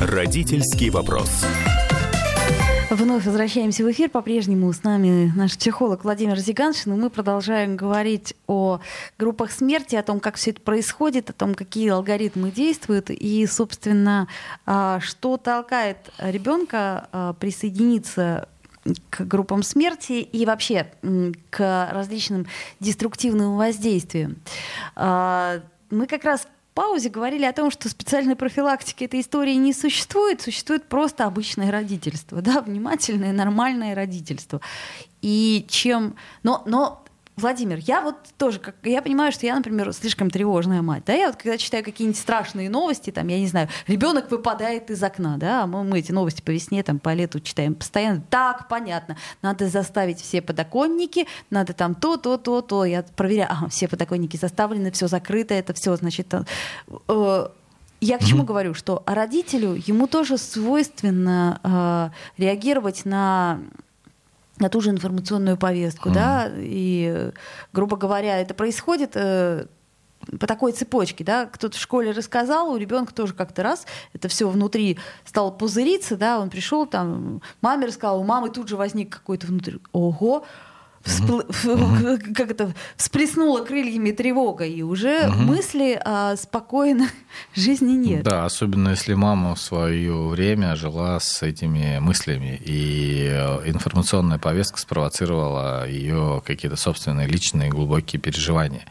Родительский 0.00 0.90
вопрос. 0.90 1.44
Вновь 2.88 3.26
возвращаемся 3.26 3.82
в 3.84 3.90
эфир. 3.90 4.08
По-прежнему 4.08 4.72
с 4.72 4.84
нами 4.84 5.32
наш 5.34 5.58
психолог 5.58 6.04
Владимир 6.04 6.38
Зиганшин. 6.38 6.94
И 6.94 6.96
мы 6.96 7.10
продолжаем 7.10 7.76
говорить 7.76 8.34
о 8.46 8.78
группах 9.18 9.50
смерти, 9.50 9.96
о 9.96 10.04
том, 10.04 10.20
как 10.20 10.36
все 10.36 10.52
это 10.52 10.60
происходит, 10.60 11.28
о 11.28 11.32
том, 11.32 11.56
какие 11.56 11.90
алгоритмы 11.90 12.52
действуют 12.52 13.10
и, 13.10 13.44
собственно, 13.46 14.28
а, 14.66 15.00
что 15.00 15.36
толкает 15.36 15.98
ребенка 16.18 17.08
а, 17.10 17.32
присоединиться 17.32 18.48
к 19.10 19.22
группам 19.22 19.62
смерти 19.62 20.12
и 20.12 20.46
вообще 20.46 20.92
к 21.50 21.90
различным 21.92 22.46
деструктивным 22.80 23.56
воздействиям. 23.56 24.36
А, 24.94 25.60
мы 25.90 26.06
как 26.06 26.24
раз 26.24 26.42
в 26.42 26.74
паузе 26.74 27.08
говорили 27.08 27.44
о 27.44 27.52
том, 27.52 27.70
что 27.70 27.88
специальной 27.88 28.36
профилактики 28.36 29.04
этой 29.04 29.20
истории 29.20 29.54
не 29.54 29.72
существует, 29.72 30.42
существует 30.42 30.84
просто 30.84 31.24
обычное 31.24 31.70
родительство, 31.70 32.42
да, 32.42 32.60
внимательное, 32.66 33.32
нормальное 33.32 33.94
родительство. 33.94 34.60
И 35.22 35.64
чем... 35.68 36.16
Но, 36.42 36.62
но 36.66 37.05
Владимир, 37.36 37.78
я 37.82 38.00
вот 38.00 38.16
тоже, 38.38 38.58
как, 38.58 38.76
я 38.82 39.02
понимаю, 39.02 39.30
что 39.30 39.44
я, 39.44 39.54
например, 39.54 39.92
слишком 39.92 40.30
тревожная 40.30 40.80
мать, 40.80 41.02
да, 41.04 41.12
я 41.12 41.26
вот 41.26 41.36
когда 41.36 41.58
читаю 41.58 41.84
какие-нибудь 41.84 42.18
страшные 42.18 42.70
новости, 42.70 43.10
там, 43.10 43.28
я 43.28 43.38
не 43.38 43.46
знаю, 43.46 43.68
ребенок 43.86 44.30
выпадает 44.30 44.90
из 44.90 45.02
окна, 45.02 45.36
да, 45.36 45.66
мы, 45.66 45.84
мы 45.84 45.98
эти 45.98 46.12
новости 46.12 46.40
по 46.40 46.50
весне, 46.50 46.82
там, 46.82 46.98
по 46.98 47.12
лету 47.12 47.40
читаем 47.40 47.74
постоянно, 47.74 48.22
так, 48.30 48.68
понятно, 48.68 49.18
надо 49.42 49.68
заставить 49.68 50.18
все 50.18 50.40
подоконники, 50.40 51.26
надо 51.50 51.74
там 51.74 51.94
то, 51.94 52.16
то, 52.16 52.38
то, 52.38 52.62
то, 52.62 52.86
я 52.86 53.02
проверяю, 53.02 53.52
ага, 53.52 53.68
все 53.68 53.86
подоконники 53.86 54.38
заставлены, 54.38 54.90
все 54.90 55.06
закрыто, 55.06 55.52
это 55.52 55.74
все, 55.74 55.94
значит, 55.94 56.32
э, 56.32 56.42
э, 57.06 57.48
я 58.00 58.18
к 58.18 58.24
чему 58.24 58.42
mm-hmm. 58.42 58.46
говорю, 58.46 58.72
что 58.72 59.02
родителю 59.04 59.74
ему 59.74 60.06
тоже 60.06 60.38
свойственно 60.38 61.60
э, 62.38 62.42
реагировать 62.42 63.04
на 63.04 63.60
на 64.58 64.68
ту 64.68 64.80
же 64.80 64.90
информационную 64.90 65.56
повестку, 65.56 66.08
mm. 66.08 66.12
да, 66.12 66.50
и, 66.56 67.32
грубо 67.72 67.96
говоря, 67.96 68.40
это 68.40 68.54
происходит, 68.54 69.12
э, 69.14 69.66
по 70.40 70.46
такой 70.46 70.72
цепочке, 70.72 71.24
да, 71.24 71.46
кто-то 71.46 71.76
в 71.76 71.80
школе 71.80 72.10
рассказал, 72.10 72.70
у 72.70 72.76
ребенка 72.76 73.14
тоже 73.14 73.32
как-то 73.34 73.62
раз 73.62 73.86
это 74.12 74.28
все 74.28 74.48
внутри 74.48 74.98
стало 75.24 75.50
пузыриться, 75.50 76.16
да, 76.16 76.40
он 76.40 76.50
пришел 76.50 76.86
там, 76.86 77.42
маме 77.60 77.86
рассказал, 77.86 78.20
у 78.20 78.24
мамы 78.24 78.50
тут 78.50 78.68
же 78.68 78.76
возник 78.76 79.10
какой-то 79.10 79.46
внутри, 79.46 79.78
ого, 79.92 80.44
вспл... 81.06 81.40
mm-hmm. 81.40 82.34
как 82.34 82.50
это 82.50 82.74
всплеснула 82.96 83.64
крыльями 83.64 84.10
тревога, 84.10 84.64
и 84.64 84.82
уже 84.82 85.22
mm-hmm. 85.22 85.36
мысли 85.36 86.00
о 86.04 86.36
спокойной 86.36 87.08
жизни 87.54 87.92
нет. 87.92 88.22
Да, 88.24 88.44
особенно 88.44 88.90
если 88.90 89.14
мама 89.14 89.54
в 89.54 89.60
свое 89.60 90.28
время 90.28 90.76
жила 90.76 91.18
с 91.20 91.42
этими 91.42 91.98
мыслями, 91.98 92.60
и 92.64 93.28
э, 93.30 93.68
информационная 93.70 94.38
повестка 94.38 94.78
спровоцировала 94.78 95.88
ее 95.88 96.42
какие-то 96.44 96.76
собственные 96.76 97.28
личные 97.28 97.70
глубокие 97.70 98.20
переживания. 98.20 98.84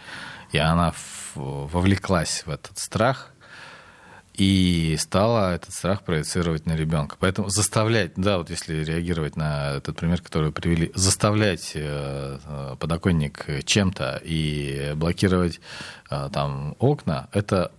И 0.51 0.57
она 0.57 0.93
вовлеклась 1.35 2.43
в 2.45 2.49
этот 2.49 2.77
страх, 2.77 3.34
и 4.37 4.95
стала 4.99 5.55
этот 5.55 5.73
страх 5.73 6.03
проецировать 6.03 6.65
на 6.65 6.75
ребенка. 6.75 7.15
Поэтому 7.19 7.49
заставлять, 7.49 8.11
да, 8.15 8.37
вот 8.37 8.49
если 8.49 8.83
реагировать 8.83 9.35
на 9.35 9.75
этот 9.75 9.95
пример, 9.95 10.21
который 10.21 10.45
вы 10.45 10.51
привели, 10.51 10.91
заставлять 10.95 11.71
э, 11.75 12.75
подоконник 12.79 13.45
чем-то 13.65 14.21
и 14.23 14.93
блокировать 14.95 15.59
э, 16.09 16.29
там 16.31 16.75
окна, 16.79 17.29
это 17.31 17.71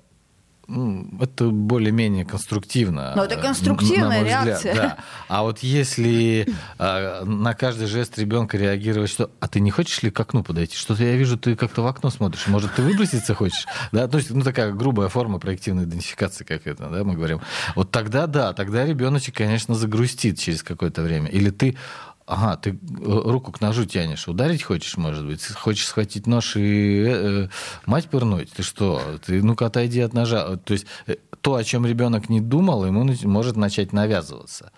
это 0.68 1.50
более-менее 1.50 2.24
конструктивно. 2.24 3.12
Но 3.14 3.24
это 3.24 3.36
конструктивная 3.36 4.24
реакция. 4.24 4.74
да. 4.74 4.96
А 5.28 5.42
вот 5.42 5.60
если 5.60 6.48
а, 6.78 7.24
на 7.24 7.54
каждый 7.54 7.86
жест 7.86 8.18
ребенка 8.18 8.56
реагировать, 8.58 9.10
что 9.10 9.30
«а 9.38 9.46
ты 9.46 9.60
не 9.60 9.70
хочешь 9.70 10.02
ли 10.02 10.10
к 10.10 10.18
окну 10.18 10.42
подойти? 10.42 10.76
Что-то 10.76 11.04
я 11.04 11.14
вижу, 11.16 11.38
ты 11.38 11.54
как-то 11.54 11.82
в 11.82 11.86
окно 11.86 12.10
смотришь. 12.10 12.46
Может, 12.48 12.74
ты 12.74 12.82
выброситься 12.82 13.34
хочешь?» 13.34 13.66
да? 13.92 14.08
То 14.08 14.18
есть, 14.18 14.30
ну, 14.30 14.42
такая 14.42 14.72
грубая 14.72 15.08
форма 15.08 15.38
проективной 15.38 15.84
идентификации, 15.84 16.44
как 16.44 16.66
это, 16.66 16.88
да, 16.88 17.04
мы 17.04 17.14
говорим. 17.14 17.40
Вот 17.74 17.90
тогда, 17.90 18.26
да, 18.26 18.52
тогда 18.52 18.84
ребеночек, 18.84 19.36
конечно, 19.36 19.74
загрустит 19.74 20.38
через 20.38 20.62
какое-то 20.62 21.02
время. 21.02 21.28
Или 21.28 21.50
ты 21.50 21.76
Ага, 22.26 22.56
ты 22.56 22.70
э, 22.70 22.74
руку 23.04 23.52
к 23.52 23.60
ножу 23.60 23.84
тянешь. 23.84 24.26
Ударить 24.26 24.64
хочешь, 24.64 24.96
может 24.96 25.24
быть? 25.24 25.46
Хочешь 25.46 25.86
схватить 25.86 26.26
нож 26.26 26.56
и 26.56 27.04
э, 27.06 27.44
э, 27.44 27.48
мать 27.86 28.08
пырнуть? 28.10 28.50
Ты 28.50 28.64
что? 28.64 29.00
Ты 29.24 29.42
ну-ка 29.42 29.66
отойди 29.66 30.00
от 30.00 30.12
ножа. 30.12 30.56
То 30.56 30.72
есть 30.72 30.86
э, 31.06 31.16
то, 31.40 31.54
о 31.54 31.62
чем 31.62 31.86
ребенок 31.86 32.28
не 32.28 32.40
думал, 32.40 32.84
ему 32.84 33.08
может 33.22 33.56
начать 33.56 33.92
навязываться. 33.92 34.72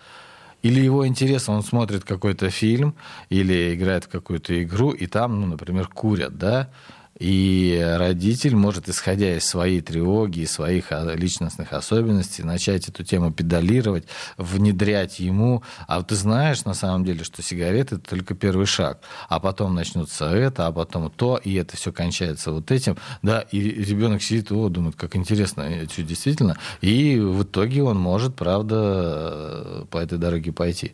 Или 0.62 0.80
его 0.80 1.06
интерес, 1.06 1.48
он 1.48 1.62
смотрит 1.62 2.04
какой-то 2.04 2.50
фильм 2.50 2.94
или 3.30 3.74
играет 3.74 4.04
в 4.04 4.08
какую-то 4.08 4.62
игру, 4.62 4.90
и 4.90 5.06
там, 5.06 5.40
ну, 5.40 5.46
например, 5.46 5.86
курят, 5.86 6.36
да, 6.36 6.68
и 7.18 7.94
родитель 7.98 8.54
может, 8.54 8.88
исходя 8.88 9.36
из 9.36 9.44
своей 9.44 9.80
тревоги 9.80 10.40
и 10.40 10.46
своих 10.46 10.92
а, 10.92 11.14
личностных 11.14 11.72
особенностей, 11.72 12.44
начать 12.44 12.88
эту 12.88 13.02
тему 13.02 13.32
педалировать, 13.32 14.04
внедрять 14.36 15.18
ему. 15.18 15.62
А 15.86 16.02
ты 16.02 16.14
знаешь, 16.14 16.64
на 16.64 16.74
самом 16.74 17.04
деле, 17.04 17.24
что 17.24 17.42
сигареты– 17.42 17.94
это 17.96 18.10
только 18.10 18.34
первый 18.34 18.66
шаг. 18.66 19.00
А 19.28 19.40
потом 19.40 19.74
начнется 19.74 20.26
это, 20.26 20.68
а 20.68 20.72
потом 20.72 21.10
то, 21.10 21.36
и 21.36 21.54
это 21.54 21.76
все 21.76 21.92
кончается 21.92 22.52
вот 22.52 22.70
этим. 22.70 22.96
Да, 23.22 23.40
и 23.40 23.60
ребенок 23.60 24.22
сидит, 24.22 24.52
о, 24.52 24.68
думает, 24.68 24.94
как 24.94 25.16
интересно, 25.16 25.62
это 25.62 26.02
действительно. 26.02 26.56
И 26.80 27.18
в 27.18 27.42
итоге 27.42 27.82
он 27.82 27.98
может, 27.98 28.36
правда, 28.36 29.86
по 29.90 29.98
этой 29.98 30.18
дороге 30.18 30.52
пойти. 30.52 30.92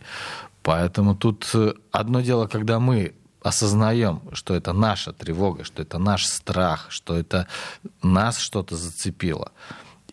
Поэтому 0.62 1.14
тут 1.14 1.52
одно 1.92 2.22
дело, 2.22 2.46
когда 2.46 2.80
мы 2.80 3.14
осознаем, 3.44 4.22
что 4.32 4.54
это 4.54 4.72
наша 4.72 5.12
тревога, 5.12 5.64
что 5.64 5.82
это 5.82 5.98
наш 5.98 6.26
страх, 6.26 6.86
что 6.88 7.16
это 7.16 7.46
нас 8.02 8.38
что-то 8.38 8.74
зацепило. 8.74 9.52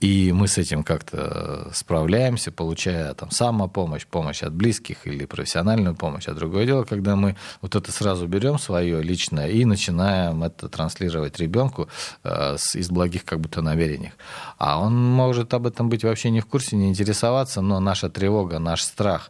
И 0.01 0.33
мы 0.33 0.47
с 0.47 0.57
этим 0.57 0.83
как-то 0.83 1.69
справляемся, 1.73 2.51
получая 2.51 3.13
там 3.13 3.29
самопомощь, 3.29 4.05
помощь 4.07 4.41
от 4.41 4.51
близких 4.51 5.05
или 5.05 5.25
профессиональную 5.25 5.95
помощь. 5.95 6.27
А 6.27 6.33
другое 6.33 6.65
дело, 6.65 6.83
когда 6.83 7.15
мы 7.15 7.35
вот 7.61 7.75
это 7.75 7.91
сразу 7.91 8.27
берем 8.27 8.57
свое 8.57 9.03
личное 9.03 9.47
и 9.47 9.63
начинаем 9.63 10.43
это 10.43 10.67
транслировать 10.69 11.39
ребенку 11.39 11.87
э, 12.23 12.57
из 12.73 12.89
благих 12.89 13.23
как 13.25 13.39
будто 13.39 13.61
намерений. 13.61 14.11
А 14.57 14.81
он 14.81 14.95
может 14.95 15.53
об 15.53 15.67
этом 15.67 15.87
быть 15.87 16.03
вообще 16.03 16.31
не 16.31 16.41
в 16.41 16.47
курсе, 16.47 16.75
не 16.75 16.89
интересоваться, 16.89 17.61
но 17.61 17.79
наша 17.79 18.09
тревога, 18.09 18.57
наш 18.57 18.81
страх, 18.81 19.29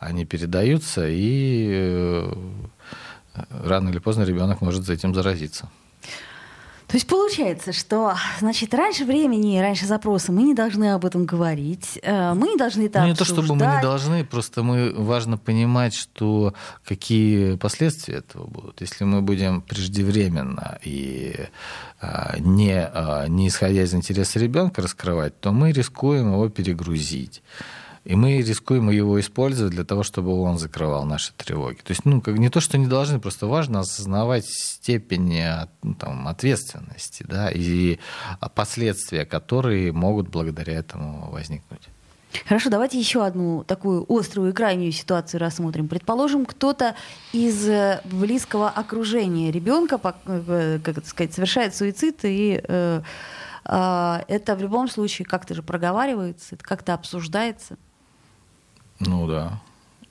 они 0.00 0.24
передаются 0.24 1.08
и 1.08 1.68
э, 1.70 2.32
рано 3.50 3.90
или 3.90 3.98
поздно 3.98 4.24
ребенок 4.24 4.60
может 4.60 4.84
за 4.84 4.92
этим 4.92 5.14
заразиться. 5.14 5.68
То 6.88 6.96
есть 6.96 7.06
получается, 7.06 7.74
что, 7.74 8.14
значит, 8.40 8.72
раньше 8.72 9.04
времени, 9.04 9.58
раньше 9.58 9.84
запроса 9.84 10.32
мы 10.32 10.42
не 10.42 10.54
должны 10.54 10.94
об 10.94 11.04
этом 11.04 11.26
говорить, 11.26 11.98
э, 12.02 12.32
мы 12.32 12.48
не 12.48 12.56
должны 12.56 12.86
это 12.86 13.02
ну, 13.02 13.08
Не 13.08 13.14
то, 13.14 13.26
чтобы 13.26 13.54
мы 13.54 13.66
не 13.66 13.82
должны, 13.82 14.24
просто 14.24 14.62
мы 14.62 14.94
важно 14.96 15.36
понимать, 15.36 15.92
что 15.92 16.54
какие 16.86 17.56
последствия 17.56 18.14
этого 18.14 18.46
будут. 18.46 18.80
Если 18.80 19.04
мы 19.04 19.20
будем 19.20 19.60
преждевременно 19.60 20.78
и 20.82 21.36
э, 22.00 22.38
не, 22.38 22.90
э, 22.90 23.28
не 23.28 23.48
исходя 23.48 23.82
из 23.82 23.92
интереса 23.92 24.38
ребенка 24.38 24.80
раскрывать, 24.80 25.38
то 25.40 25.52
мы 25.52 25.72
рискуем 25.72 26.32
его 26.32 26.48
перегрузить. 26.48 27.42
И 28.08 28.16
мы 28.16 28.40
рискуем 28.40 28.88
его 28.88 29.20
использовать 29.20 29.74
для 29.74 29.84
того, 29.84 30.02
чтобы 30.02 30.32
он 30.40 30.58
закрывал 30.58 31.04
наши 31.04 31.34
тревоги. 31.34 31.76
То 31.76 31.90
есть, 31.90 32.06
ну, 32.06 32.22
как 32.22 32.38
не 32.38 32.48
то, 32.48 32.58
что 32.58 32.78
не 32.78 32.86
должны, 32.86 33.20
просто 33.20 33.46
важно 33.46 33.80
осознавать 33.80 34.46
степень 34.46 35.38
ну, 35.82 35.94
там, 35.94 36.26
ответственности, 36.26 37.26
да, 37.28 37.50
и 37.50 37.98
последствия, 38.54 39.26
которые 39.26 39.92
могут 39.92 40.30
благодаря 40.30 40.78
этому 40.78 41.30
возникнуть. 41.30 41.82
Хорошо, 42.46 42.70
давайте 42.70 42.98
еще 42.98 43.26
одну 43.26 43.62
такую 43.64 44.06
острую 44.08 44.52
и 44.52 44.54
крайнюю 44.54 44.92
ситуацию 44.92 45.40
рассмотрим. 45.40 45.86
Предположим, 45.86 46.46
кто-то 46.46 46.94
из 47.34 47.68
э, 47.68 48.00
близкого 48.04 48.70
окружения 48.70 49.50
ребенка, 49.50 50.00
э, 50.24 50.78
как 50.82 50.96
это 50.96 51.06
сказать, 51.06 51.34
совершает 51.34 51.74
суицид, 51.74 52.20
и 52.22 52.58
э, 52.66 53.02
э, 53.66 54.18
это 54.28 54.56
в 54.56 54.62
любом 54.62 54.88
случае 54.88 55.26
как-то 55.26 55.54
же 55.54 55.62
проговаривается, 55.62 56.54
это 56.54 56.64
как-то 56.64 56.94
обсуждается. 56.94 57.76
Ну 59.00 59.26
да. 59.26 59.60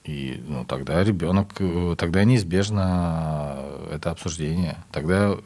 И 0.03 0.41
ну, 0.47 0.63
тогда 0.65 1.03
ребенок, 1.03 1.55
э, 1.59 1.95
тогда 1.97 2.23
неизбежно 2.23 3.57
это 3.91 4.11
обсуждение. 4.11 4.77
Тогда 4.91 5.37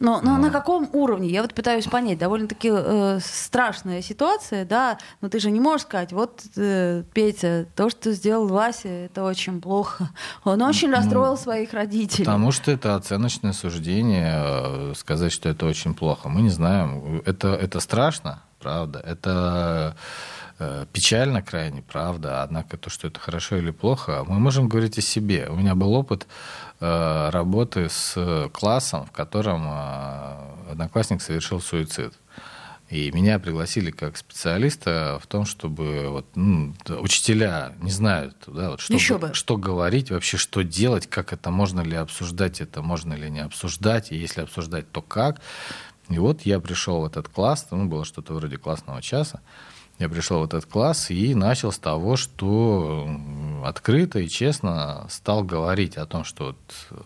но, 0.00 0.20
но 0.22 0.36
ну. 0.36 0.44
на 0.44 0.50
каком 0.50 0.88
уровне? 0.92 1.28
Я 1.28 1.42
вот 1.42 1.54
пытаюсь 1.54 1.86
понять. 1.86 2.18
Довольно-таки 2.18 2.70
э, 2.72 3.18
страшная 3.20 4.00
ситуация, 4.00 4.64
да, 4.64 4.98
но 5.20 5.28
ты 5.28 5.40
же 5.40 5.50
не 5.50 5.60
можешь 5.60 5.86
сказать, 5.86 6.12
вот, 6.12 6.42
э, 6.56 7.02
Петя, 7.12 7.66
то, 7.74 7.90
что 7.90 8.12
сделал 8.12 8.46
Вася, 8.46 8.88
это 8.88 9.24
очень 9.24 9.60
плохо. 9.60 10.10
Он 10.44 10.62
очень 10.62 10.88
ну, 10.88 10.96
расстроил 10.96 11.36
своих 11.36 11.72
родителей. 11.72 12.24
Потому 12.24 12.52
что 12.52 12.70
это 12.70 12.94
оценочное 12.94 13.52
суждение, 13.52 14.34
э, 14.36 14.92
сказать, 14.96 15.32
что 15.32 15.48
это 15.48 15.66
очень 15.66 15.94
плохо. 15.94 16.28
Мы 16.28 16.42
не 16.42 16.50
знаем. 16.50 17.20
Это, 17.26 17.48
это 17.48 17.80
страшно, 17.80 18.42
правда. 18.60 19.00
Это 19.00 19.96
печально 20.92 21.42
крайне, 21.42 21.82
правда. 21.82 22.42
Однако 22.42 22.76
то, 22.76 22.90
что 22.90 23.06
это 23.08 23.20
хорошо 23.20 23.56
или 23.56 23.70
плохо, 23.70 24.24
мы 24.26 24.38
можем 24.38 24.68
говорить 24.68 24.98
о 24.98 25.02
себе. 25.02 25.48
У 25.48 25.56
меня 25.56 25.74
был 25.74 25.94
опыт 25.94 26.26
э, 26.80 27.30
работы 27.30 27.88
с 27.88 28.48
классом, 28.52 29.06
в 29.06 29.12
котором 29.12 29.66
э, 29.68 30.70
одноклассник 30.72 31.22
совершил 31.22 31.60
суицид. 31.60 32.14
И 32.90 33.10
меня 33.12 33.38
пригласили 33.38 33.90
как 33.90 34.16
специалиста 34.16 35.20
в 35.22 35.26
том, 35.26 35.44
чтобы 35.44 36.08
вот, 36.08 36.26
ну, 36.34 36.74
учителя 37.00 37.74
не 37.82 37.90
знают, 37.90 38.36
да, 38.46 38.70
вот, 38.70 38.80
что, 38.80 38.94
Еще 38.94 39.18
бы. 39.18 39.34
что 39.34 39.58
говорить, 39.58 40.10
вообще 40.10 40.38
что 40.38 40.64
делать, 40.64 41.06
как 41.06 41.34
это, 41.34 41.50
можно 41.50 41.82
ли 41.82 41.96
обсуждать 41.96 42.62
это, 42.62 42.80
можно 42.80 43.12
ли 43.12 43.28
не 43.28 43.40
обсуждать, 43.40 44.10
и 44.10 44.16
если 44.16 44.40
обсуждать, 44.40 44.90
то 44.90 45.02
как. 45.02 45.42
И 46.08 46.18
вот 46.18 46.42
я 46.42 46.60
пришел 46.60 47.02
в 47.02 47.04
этот 47.04 47.28
класс, 47.28 47.66
ну, 47.70 47.84
было 47.84 48.06
что-то 48.06 48.32
вроде 48.32 48.56
классного 48.56 49.02
часа, 49.02 49.42
я 49.98 50.08
пришел 50.08 50.40
в 50.40 50.44
этот 50.44 50.66
класс 50.66 51.10
и 51.10 51.34
начал 51.34 51.72
с 51.72 51.78
того, 51.78 52.16
что 52.16 53.08
открыто 53.64 54.20
и 54.20 54.28
честно 54.28 55.06
стал 55.08 55.42
говорить 55.42 55.96
о 55.96 56.06
том, 56.06 56.24
что 56.24 56.46
вот 56.46 56.56
э, 56.90 56.96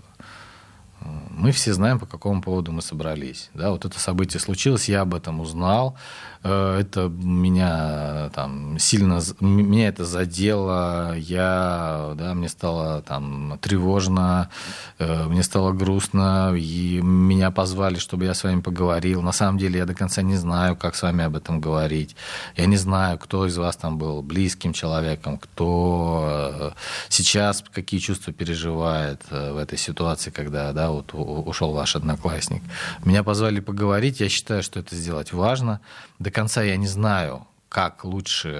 мы 1.30 1.52
все 1.52 1.72
знаем, 1.72 1.98
по 1.98 2.06
какому 2.06 2.42
поводу 2.42 2.70
мы 2.72 2.82
собрались. 2.82 3.50
Да, 3.54 3.70
вот 3.70 3.84
это 3.84 3.98
событие 3.98 4.40
случилось, 4.40 4.88
я 4.88 5.00
об 5.00 5.14
этом 5.14 5.40
узнал. 5.40 5.96
Э, 6.44 6.80
это 6.80 7.08
меня 7.08 8.30
там 8.34 8.78
сильно, 8.78 9.20
меня 9.40 9.88
это 9.88 10.04
задело, 10.04 11.14
я, 11.16 12.14
да, 12.16 12.34
мне 12.34 12.48
стало 12.48 13.02
там 13.02 13.58
тревожно, 13.60 14.50
э, 14.98 15.24
мне 15.26 15.42
стало 15.42 15.72
грустно, 15.72 16.52
и 16.56 17.00
меня 17.00 17.50
позвали, 17.50 17.96
чтобы 17.96 18.24
я 18.24 18.34
с 18.34 18.42
вами 18.42 18.60
поговорил. 18.60 19.22
На 19.22 19.32
самом 19.32 19.58
деле 19.58 19.78
я 19.78 19.86
до 19.86 19.94
конца 19.94 20.22
не 20.22 20.36
знаю, 20.36 20.76
как 20.76 20.96
с 20.96 21.02
вами 21.02 21.24
об 21.24 21.36
этом 21.36 21.60
говорить. 21.60 22.16
Я 22.56 22.66
не 22.66 22.76
знаю, 22.76 23.18
кто 23.18 23.46
из 23.46 23.56
вас 23.56 23.76
там 23.76 23.98
был 23.98 24.22
близким 24.22 24.72
человеком, 24.72 25.38
кто 25.38 26.50
э, 26.58 26.70
сейчас 27.08 27.62
какие 27.72 28.00
чувства 28.00 28.32
переживает 28.32 29.22
в 29.30 29.56
этой 29.56 29.78
ситуации, 29.78 30.30
когда, 30.30 30.72
да, 30.72 30.90
вот 30.90 31.14
ушел 31.14 31.72
ваш 31.72 31.96
одноклассник. 31.96 32.62
Меня 33.04 33.22
позвали 33.22 33.60
поговорить, 33.60 34.20
я 34.20 34.28
считаю, 34.28 34.62
что 34.62 34.80
это 34.80 34.96
сделать 34.96 35.32
важно. 35.32 35.80
До 36.18 36.31
конца 36.32 36.62
я 36.62 36.76
не 36.76 36.88
знаю, 36.88 37.46
как 37.72 38.04
лучше 38.04 38.50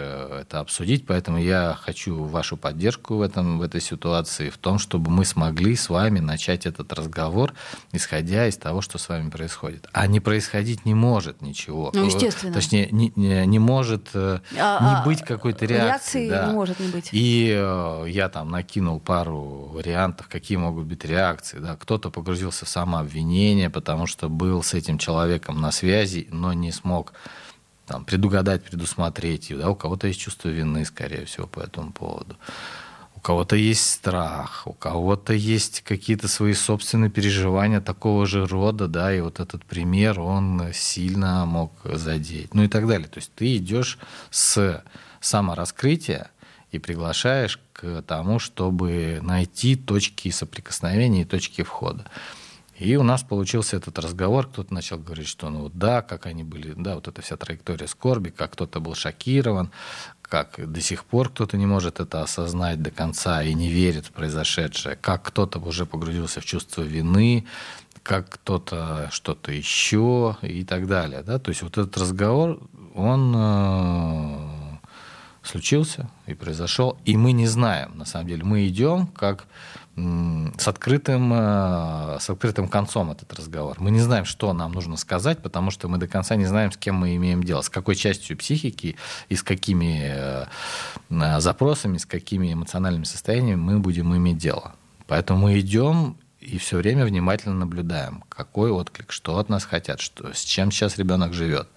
это 0.41 0.61
обсудить, 0.61 1.05
поэтому 1.05 1.37
я 1.37 1.77
хочу 1.79 2.25
вашу 2.25 2.57
поддержку 2.57 3.17
в, 3.17 3.21
этом, 3.21 3.59
в 3.59 3.63
этой 3.63 3.83
ситуации, 3.83 4.49
в 4.49 4.57
том, 4.57 4.79
чтобы 4.79 5.11
мы 5.11 5.27
смогли 5.27 5.77
с 5.77 5.91
вами 5.91 6.21
начать 6.21 6.65
этот 6.65 6.95
разговор, 6.95 7.53
исходя 7.93 8.47
из 8.47 8.57
того, 8.57 8.81
что 8.81 8.97
с 8.97 9.11
вами 9.11 9.29
происходит. 9.29 9.87
А 9.93 10.07
не 10.07 10.21
происходить 10.21 10.87
не 10.87 10.95
может 10.95 11.43
ничего. 11.43 11.91
Ну, 11.93 12.07
естественно. 12.07 12.55
Точнее, 12.55 12.89
не, 12.91 13.13
не, 13.15 13.45
не 13.45 13.59
может 13.59 14.09
э, 14.15 14.41
а, 14.59 15.03
не 15.05 15.05
быть 15.05 15.21
какой-то 15.21 15.67
реакции. 15.67 15.85
Реакции 15.89 16.31
да. 16.31 16.47
не 16.47 16.53
может 16.55 16.81
не 16.81 16.89
быть. 16.89 17.11
И 17.13 17.55
э, 17.55 18.07
я 18.09 18.31
там 18.31 18.51
накинул 18.51 18.99
пару 18.99 19.69
вариантов, 19.75 20.27
какие 20.29 20.57
могут 20.57 20.87
быть 20.87 21.05
реакции. 21.05 21.59
Да. 21.59 21.77
Кто-то 21.77 22.09
погрузился 22.09 22.65
в 22.65 22.69
самообвинение, 22.71 23.69
потому 23.69 24.07
что 24.07 24.31
был 24.31 24.63
с 24.63 24.73
этим 24.73 24.97
человеком 24.97 25.61
на 25.61 25.71
связи, 25.71 26.29
но 26.31 26.55
не 26.55 26.73
смог 26.73 27.13
там, 27.93 28.07
предугадать, 28.07 28.65
предусмотреть. 28.65 29.53
Да, 29.55 29.69
у 29.69 29.75
кого-то 29.75 30.07
есть 30.07 30.19
чувство 30.19 30.49
вины, 30.49 30.87
скорее 30.87 31.27
всего, 31.27 31.47
по 31.47 31.61
этому 31.61 31.93
поводу. 31.93 32.37
У 33.15 33.21
кого-то 33.21 33.55
есть 33.55 33.89
страх, 33.89 34.63
у 34.67 34.73
кого-то 34.73 35.35
есть 35.35 35.83
какие-то 35.83 36.27
свои 36.27 36.55
собственные 36.55 37.11
переживания 37.11 37.83
такого 37.83 38.25
же 38.27 38.47
рода, 38.47 38.89
да, 38.89 39.15
и 39.15 39.21
вот 39.21 39.41
этот 39.41 39.67
пример, 39.67 40.21
он 40.21 40.73
сильно 40.73 41.45
мог 41.45 41.73
задеть, 41.85 42.55
ну 42.55 42.63
и 42.63 42.69
так 42.69 42.89
далее. 42.89 43.09
То 43.09 43.19
есть 43.19 43.31
ты 43.35 43.59
идешь 43.59 43.99
с 44.31 44.83
самораскрытия 45.21 46.31
и 46.71 46.79
приглашаешь 46.79 47.61
к 47.75 48.03
тому, 48.03 48.39
чтобы 48.39 49.21
найти 49.23 49.77
точки 49.77 50.31
соприкосновения 50.31 51.23
и 51.23 51.27
точки 51.27 51.63
входа. 51.63 52.07
И 52.83 52.97
у 52.97 53.05
нас 53.05 53.23
получился 53.23 53.77
этот 53.77 53.97
разговор, 54.01 54.49
кто-то 54.49 54.75
начал 54.75 54.99
говорить, 54.99 55.29
что 55.29 55.51
ну 55.51 55.71
да, 55.73 56.03
как 56.03 56.27
они 56.27 56.43
были, 56.43 56.75
да, 56.77 56.97
вот 56.97 57.07
эта 57.07 57.23
вся 57.23 57.37
траектория 57.37 57.87
скорби, 57.87 58.31
как 58.31 58.55
кто-то 58.55 58.81
был 58.81 58.97
шокирован, 58.97 59.71
как 60.23 60.57
до 60.59 60.81
сих 60.81 61.05
пор 61.05 61.29
кто-то 61.29 61.57
не 61.57 61.67
может 61.67 62.01
это 62.01 62.23
осознать 62.23 62.83
до 62.83 62.91
конца 62.91 63.41
и 63.45 63.55
не 63.55 63.69
верит 63.69 64.07
в 64.07 64.11
произошедшее, 64.11 64.97
как 64.97 65.23
кто-то 65.23 65.61
уже 65.61 65.87
погрузился 65.87 66.41
в 66.41 66.45
чувство 66.45 66.83
вины, 66.83 67.47
как 68.03 68.29
кто-то 68.31 69.09
что-то 69.13 69.53
еще 69.53 70.37
и 70.43 70.65
так 70.65 70.89
далее. 70.89 71.23
Да? 71.23 71.39
То 71.39 71.51
есть 71.51 71.63
вот 71.63 71.79
этот 71.79 71.97
разговор, 71.97 72.59
он 72.97 73.33
э, 73.37 74.63
случился 75.45 76.11
и 76.27 76.35
произошел, 76.35 76.99
и 77.05 77.17
мы 77.17 77.31
не 77.31 77.47
знаем, 77.47 77.97
на 77.97 78.07
самом 78.07 78.27
деле. 78.27 78.43
Мы 78.43 78.67
идем 78.67 79.07
как 79.07 79.47
с 79.95 80.69
открытым, 80.69 81.33
э, 81.35 82.17
с 82.19 82.31
открытым 82.31 82.69
концом 82.69 83.11
этот 83.11 83.33
разговор. 83.35 83.77
Мы 83.79 83.91
не 83.91 84.01
знаем, 84.01 84.25
что 84.25 84.53
нам 84.55 84.73
нужно 84.73 84.97
сказать, 84.97 85.41
потому 85.43 85.71
что 85.71 85.89
мы 85.89 85.99
до 85.99 86.09
конца 86.09 86.35
не 86.37 86.47
знаем, 86.47 86.73
с 86.73 86.79
кем 86.79 86.95
мы 86.95 87.15
имеем 87.17 87.43
дело, 87.43 87.61
с 87.61 87.69
какой 87.69 87.95
частью 87.95 88.39
психики 88.39 88.97
и 89.29 89.37
с 89.37 89.43
какими 89.43 90.47
э, 91.11 91.41
запросами, 91.41 91.99
с 91.99 92.07
какими 92.07 92.55
эмоциональными 92.55 93.05
состояниями 93.05 93.61
мы 93.61 93.79
будем 93.81 94.17
иметь 94.17 94.39
дело. 94.39 94.75
Поэтому 95.07 95.43
мы 95.43 95.61
идем 95.61 96.17
и 96.41 96.59
все 96.59 96.79
время 96.79 97.05
внимательно 97.05 97.55
наблюдаем, 97.55 98.25
какой 98.29 98.71
отклик, 98.71 99.13
что 99.13 99.39
от 99.39 99.49
нас 99.49 99.65
хотят, 99.65 100.01
что, 100.01 100.33
с 100.33 100.41
чем 100.41 100.73
сейчас 100.73 100.97
ребенок 100.97 101.35
живет. 101.35 101.69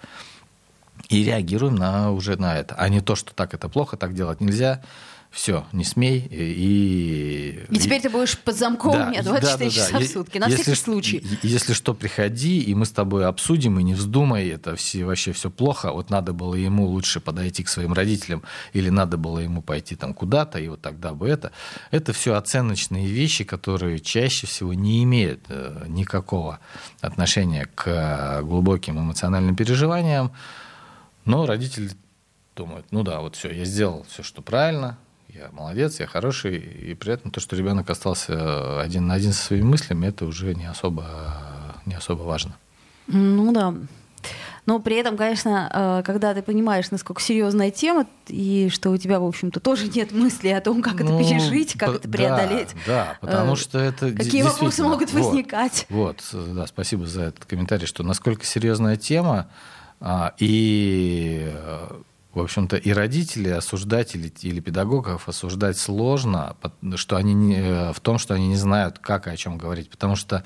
И 1.10 1.24
реагируем 1.24 1.76
на, 1.76 2.12
уже 2.12 2.36
на 2.38 2.58
это, 2.58 2.76
а 2.76 2.90
не 2.90 3.02
то, 3.02 3.16
что 3.16 3.34
так 3.34 3.54
это 3.54 3.70
плохо, 3.70 3.98
так 3.98 4.16
делать 4.16 4.42
нельзя, 4.42 4.82
все, 5.36 5.66
не 5.74 5.84
смей. 5.84 6.26
И, 6.32 7.66
и 7.70 7.78
теперь 7.78 8.02
ты 8.02 8.10
будешь 8.10 8.40
под 8.40 8.56
замком 8.56 8.94
да, 8.94 9.10
нет, 9.10 9.26
24 9.26 9.58
да, 9.58 9.66
да, 9.66 9.70
часа 9.70 10.00
да. 10.00 10.00
в 10.00 10.08
сутки, 10.08 10.38
на 10.38 10.46
если, 10.46 10.62
всякий 10.62 10.80
случай. 10.80 11.28
Если 11.44 11.74
что, 11.74 11.94
приходи, 11.94 12.62
и 12.62 12.74
мы 12.74 12.86
с 12.86 12.92
тобой 12.92 13.26
обсудим, 13.26 13.78
и 13.78 13.84
не 13.84 13.96
вздумай, 13.96 14.48
это 14.48 14.78
все, 14.78 15.04
вообще 15.04 15.34
все 15.34 15.50
плохо. 15.52 15.92
Вот 15.92 16.10
надо 16.10 16.32
было 16.32 16.56
ему 16.56 16.86
лучше 16.86 17.20
подойти 17.20 17.66
к 17.66 17.68
своим 17.68 17.92
родителям, 17.92 18.44
или 18.72 18.88
надо 18.88 19.18
было 19.18 19.40
ему 19.40 19.62
пойти 19.62 19.98
там 19.98 20.14
куда-то, 20.14 20.58
и 20.58 20.70
вот 20.70 20.82
тогда 20.82 21.14
бы 21.14 21.28
это. 21.28 21.52
Это 21.92 22.14
все 22.14 22.36
оценочные 22.36 23.06
вещи, 23.06 23.44
которые 23.44 24.00
чаще 24.00 24.48
всего 24.48 24.74
не 24.74 25.04
имеют 25.04 25.42
э, 25.50 25.84
никакого 25.90 26.62
отношения 27.02 27.68
к 27.76 28.42
глубоким 28.42 29.02
эмоциональным 29.02 29.58
переживаниям. 29.58 30.32
Но 31.26 31.46
родители 31.46 31.90
думают, 32.56 32.86
ну 32.92 33.04
да, 33.04 33.20
вот 33.20 33.36
все, 33.36 33.52
я 33.52 33.66
сделал 33.66 34.06
все, 34.10 34.24
что 34.24 34.42
правильно, 34.42 34.98
я 35.36 35.50
молодец, 35.52 36.00
я 36.00 36.08
хороший, 36.08 36.58
и 36.58 36.94
при 36.94 37.14
этом 37.14 37.32
то, 37.32 37.40
что 37.40 37.56
ребенок 37.56 37.90
остался 37.90 38.82
один 38.82 39.08
на 39.08 39.16
один 39.16 39.34
со 39.34 39.44
своими 39.44 39.66
мыслями, 39.66 40.08
это 40.08 40.26
уже 40.26 40.56
не 40.56 40.66
особо, 40.66 41.06
не 41.86 41.96
особо 41.96 42.24
важно. 42.24 42.56
Ну 43.08 43.52
да. 43.52 43.74
Но 44.66 44.80
при 44.80 44.96
этом, 44.96 45.16
конечно, 45.16 45.70
э, 45.72 46.04
когда 46.04 46.34
ты 46.34 46.42
понимаешь, 46.42 46.90
насколько 46.90 47.22
серьезная 47.22 47.70
тема, 47.70 48.08
и 48.28 48.70
что 48.72 48.90
у 48.90 48.98
тебя, 48.98 49.20
в 49.20 49.26
общем-то, 49.26 49.60
тоже 49.60 49.88
нет 49.90 50.12
мысли 50.12 50.48
о 50.50 50.60
том, 50.62 50.82
как 50.82 51.00
ну, 51.02 51.20
это 51.20 51.30
пережить, 51.30 51.74
как 51.74 51.92
по- 51.92 51.96
это 51.98 52.10
преодолеть. 52.10 52.70
Да, 52.88 53.06
да 53.06 53.18
потому 53.22 53.54
э, 53.54 53.58
что 53.58 53.78
это 53.78 54.12
Какие 54.12 54.42
вопросы 54.42 54.82
могут 54.82 55.12
вот, 55.12 55.24
возникать. 55.24 55.86
Вот, 55.90 56.18
да, 56.34 56.66
спасибо 56.66 57.06
за 57.06 57.24
этот 57.24 57.46
комментарий, 57.46 57.86
что 57.86 58.02
насколько 58.02 58.44
серьезная 58.46 58.96
тема, 58.96 59.48
а, 60.00 60.34
и 60.40 61.54
в 62.36 62.40
общем-то, 62.42 62.78
и 62.78 62.92
родители 62.92 63.50
осуждать 63.50 64.16
или, 64.16 64.32
или 64.42 64.60
педагогов 64.60 65.30
осуждать 65.30 65.78
сложно, 65.78 66.58
что 66.96 67.16
они 67.16 67.34
не, 67.34 67.56
э, 67.56 67.94
в 67.94 68.00
том, 68.00 68.18
что 68.18 68.34
они 68.34 68.48
не 68.48 68.58
знают, 68.58 69.00
как 69.00 69.28
и 69.28 69.30
о 69.30 69.38
чем 69.38 69.58
говорить. 69.58 69.90
Потому 69.90 70.16
что 70.16 70.44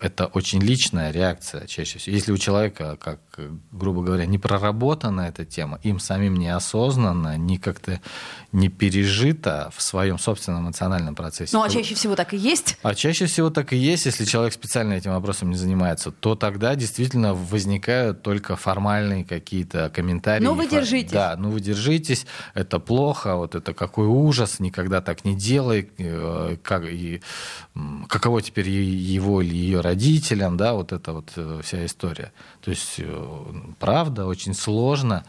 это 0.00 0.26
очень 0.26 0.60
личная 0.60 1.10
реакция 1.10 1.66
чаще 1.66 1.98
всего. 1.98 2.14
Если 2.16 2.32
у 2.32 2.38
человека, 2.38 2.96
как, 3.00 3.20
грубо 3.72 4.02
говоря, 4.02 4.26
не 4.26 4.38
проработана 4.38 5.22
эта 5.22 5.44
тема, 5.44 5.78
им 5.82 6.00
самим 6.00 6.34
неосознанно, 6.36 7.36
не 7.36 7.58
как-то 7.58 8.00
не 8.52 8.68
пережито 8.68 9.70
в 9.74 9.82
своем 9.82 10.18
собственном 10.18 10.64
эмоциональном 10.64 11.14
процессе. 11.14 11.56
Ну, 11.56 11.62
а 11.62 11.68
чаще 11.68 11.94
всего 11.94 12.16
так 12.16 12.34
и 12.34 12.36
есть? 12.36 12.78
А 12.82 12.94
чаще 12.94 13.26
всего 13.26 13.50
так 13.50 13.72
и 13.72 13.76
есть. 13.76 14.06
Если 14.06 14.24
человек 14.24 14.54
специально 14.54 14.94
этим 14.94 15.12
вопросом 15.12 15.50
не 15.50 15.56
занимается, 15.56 16.10
то 16.10 16.34
тогда 16.34 16.74
действительно 16.74 17.34
возникают 17.34 18.22
только 18.22 18.56
формальные 18.56 19.24
какие-то 19.24 19.90
комментарии. 19.90 20.44
Ну, 20.44 20.54
вы 20.54 20.66
держитесь. 20.66 21.12
Да, 21.12 21.36
ну 21.38 21.50
вы 21.50 21.60
держитесь, 21.60 22.26
это 22.54 22.78
плохо, 22.78 23.36
вот 23.36 23.54
это 23.54 23.74
какой 23.74 24.06
ужас, 24.06 24.60
никогда 24.60 25.00
так 25.00 25.24
не 25.24 25.34
делай, 25.36 25.90
э, 25.98 26.56
как, 26.62 26.84
и, 26.86 27.20
каково 28.08 28.42
теперь 28.42 28.68
его 28.68 29.42
или 29.42 29.54
ее 29.54 29.80
родителям, 29.80 30.56
да, 30.56 30.74
вот 30.74 30.92
эта 30.92 31.12
вот 31.12 31.32
э, 31.36 31.60
вся 31.62 31.84
история. 31.84 32.32
То 32.60 32.70
есть, 32.70 32.94
э, 32.98 33.04
правда, 33.78 34.26
очень 34.26 34.54
сложно 34.54 35.24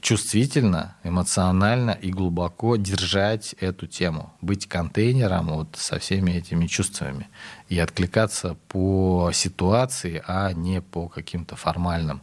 чувствительно, 0.00 0.94
эмоционально 1.02 1.90
и 1.90 2.10
глубоко 2.10 2.76
держать 2.76 3.54
эту 3.60 3.86
тему, 3.86 4.32
быть 4.40 4.66
контейнером 4.66 5.48
вот 5.48 5.68
со 5.74 5.98
всеми 5.98 6.30
этими 6.32 6.66
чувствами 6.66 7.28
и 7.68 7.78
откликаться 7.78 8.56
по 8.68 9.30
ситуации, 9.32 10.22
а 10.26 10.52
не 10.52 10.80
по 10.80 11.08
каким-то 11.08 11.56
формальным 11.56 12.20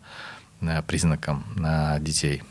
э, 0.61 0.81
признакам 0.83 1.43
на 1.55 1.99
детей. 1.99 2.43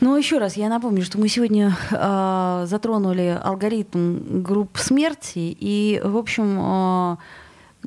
Ну, 0.00 0.16
еще 0.16 0.38
раз, 0.38 0.56
я 0.56 0.68
напомню, 0.68 1.04
что 1.04 1.18
мы 1.18 1.28
сегодня 1.28 1.76
э, 1.90 2.64
затронули 2.66 3.38
алгоритм 3.42 4.42
групп 4.42 4.78
смерти, 4.78 5.56
и, 5.58 6.00
в 6.04 6.16
общем, 6.16 6.58
э, 6.60 7.16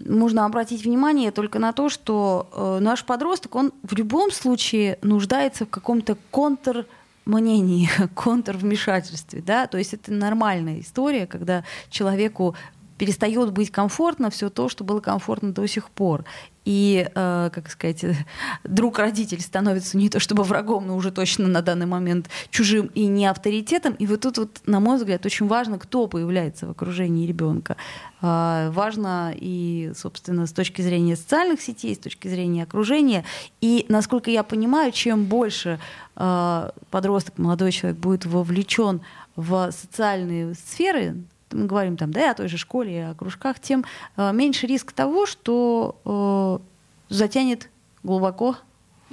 можно 0.06 0.46
обратить 0.46 0.84
внимание 0.84 1.32
только 1.32 1.60
на 1.60 1.74
то, 1.74 1.90
что 1.90 2.50
э, 2.54 2.80
наш 2.82 3.04
подросток, 3.04 3.56
он 3.56 3.72
в 3.84 3.94
любом 3.94 4.32
случае 4.32 4.98
нуждается 5.02 5.66
в 5.66 5.70
каком-то 5.70 6.18
контр 6.32 6.86
мнении, 7.26 7.90
контрвмешательстве, 8.16 9.42
да, 9.42 9.68
то 9.68 9.78
есть 9.78 9.94
это 9.94 10.12
нормальная 10.12 10.80
история, 10.80 11.28
когда 11.28 11.64
человеку 11.90 12.56
перестает 13.02 13.52
быть 13.52 13.72
комфортно 13.72 14.30
все 14.30 14.52
то, 14.52 14.70
что 14.70 14.84
было 14.84 15.00
комфортно 15.00 15.52
до 15.52 15.66
сих 15.66 15.90
пор 15.90 16.24
и, 16.66 17.10
э, 17.16 17.50
как 17.52 17.72
сказать, 17.72 18.06
друг 18.64 19.00
родитель 19.00 19.42
становится 19.42 19.98
не 19.98 20.08
то 20.08 20.20
чтобы 20.20 20.44
врагом, 20.44 20.86
но 20.86 20.96
уже 20.96 21.10
точно 21.12 21.48
на 21.48 21.64
данный 21.64 21.88
момент 21.88 22.30
чужим 22.52 22.92
и 22.94 23.08
не 23.08 23.26
авторитетом. 23.26 23.94
И 23.94 24.06
вот 24.06 24.22
тут, 24.22 24.38
вот, 24.38 24.62
на 24.68 24.80
мой 24.80 24.98
взгляд, 24.98 25.26
очень 25.26 25.48
важно, 25.48 25.80
кто 25.80 26.06
появляется 26.06 26.68
в 26.68 26.70
окружении 26.70 27.26
ребенка. 27.26 27.76
Э, 28.22 28.70
важно 28.72 29.34
и, 29.36 29.94
собственно, 29.96 30.46
с 30.46 30.52
точки 30.52 30.84
зрения 30.84 31.16
социальных 31.16 31.60
сетей, 31.60 31.96
с 31.96 31.98
точки 31.98 32.28
зрения 32.28 32.62
окружения. 32.62 33.26
И, 33.62 33.88
насколько 33.90 34.30
я 34.30 34.44
понимаю, 34.44 34.92
чем 34.92 35.26
больше 35.26 35.80
э, 36.16 36.70
подросток, 36.92 37.40
молодой 37.40 37.72
человек 37.72 38.00
будет 38.00 38.28
вовлечен 38.28 39.02
в 39.36 39.72
социальные 39.72 40.54
сферы, 40.54 41.24
мы 41.54 41.66
говорим 41.66 41.98
там, 41.98 42.12
да, 42.12 42.32
о 42.32 42.34
той 42.34 42.48
же 42.48 42.58
школе, 42.58 43.10
о 43.10 43.16
кружках, 43.16 43.60
тем 43.60 43.86
э, 44.18 44.32
меньше 44.34 44.68
риск 44.68 44.92
того, 44.92 45.26
что 45.26 46.62
э, 47.10 47.14
затянет 47.14 47.70
глубоко 48.04 48.56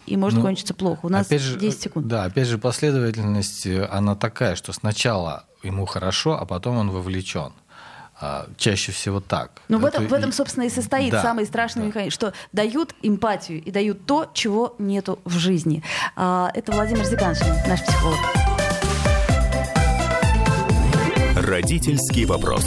и 0.07 0.17
может 0.17 0.39
ну, 0.39 0.45
кончиться 0.45 0.75
плохо. 0.75 1.01
У 1.07 1.09
нас 1.09 1.27
опять 1.27 1.43
же, 1.43 1.59
10 1.59 1.81
секунд. 1.81 2.07
Да, 2.07 2.25
опять 2.25 2.49
же, 2.49 2.59
последовательность, 2.59 3.67
э, 3.67 3.85
она 3.91 4.15
такая, 4.15 4.55
что 4.57 4.73
сначала 4.73 5.45
ему 5.63 5.87
хорошо, 5.87 6.39
а 6.41 6.47
потом 6.47 6.77
он 6.77 6.91
вовлечен. 6.91 7.53
А, 8.21 8.47
чаще 8.57 8.91
всего 8.91 9.21
так. 9.21 9.63
Ну, 9.69 9.79
в 9.79 9.85
этом, 9.85 10.09
в 10.09 10.13
этом, 10.13 10.33
собственно, 10.33 10.65
и 10.65 10.71
состоит 10.71 11.13
да, 11.13 11.23
самый 11.23 11.47
страшный 11.47 11.83
да. 11.83 11.89
механизм, 11.89 12.11
что 12.11 12.33
дают 12.53 12.95
эмпатию 13.03 13.63
и 13.63 13.71
дают 13.71 14.07
то, 14.07 14.29
чего 14.35 14.75
нету 14.79 15.21
в 15.25 15.39
жизни. 15.39 15.85
А, 16.17 16.51
это 16.55 16.73
Владимир 16.73 17.05
Зиганшин, 17.05 17.47
наш 17.69 17.85
психолог. 17.85 18.48
Родительский 21.49 22.27
вопрос. 22.27 22.63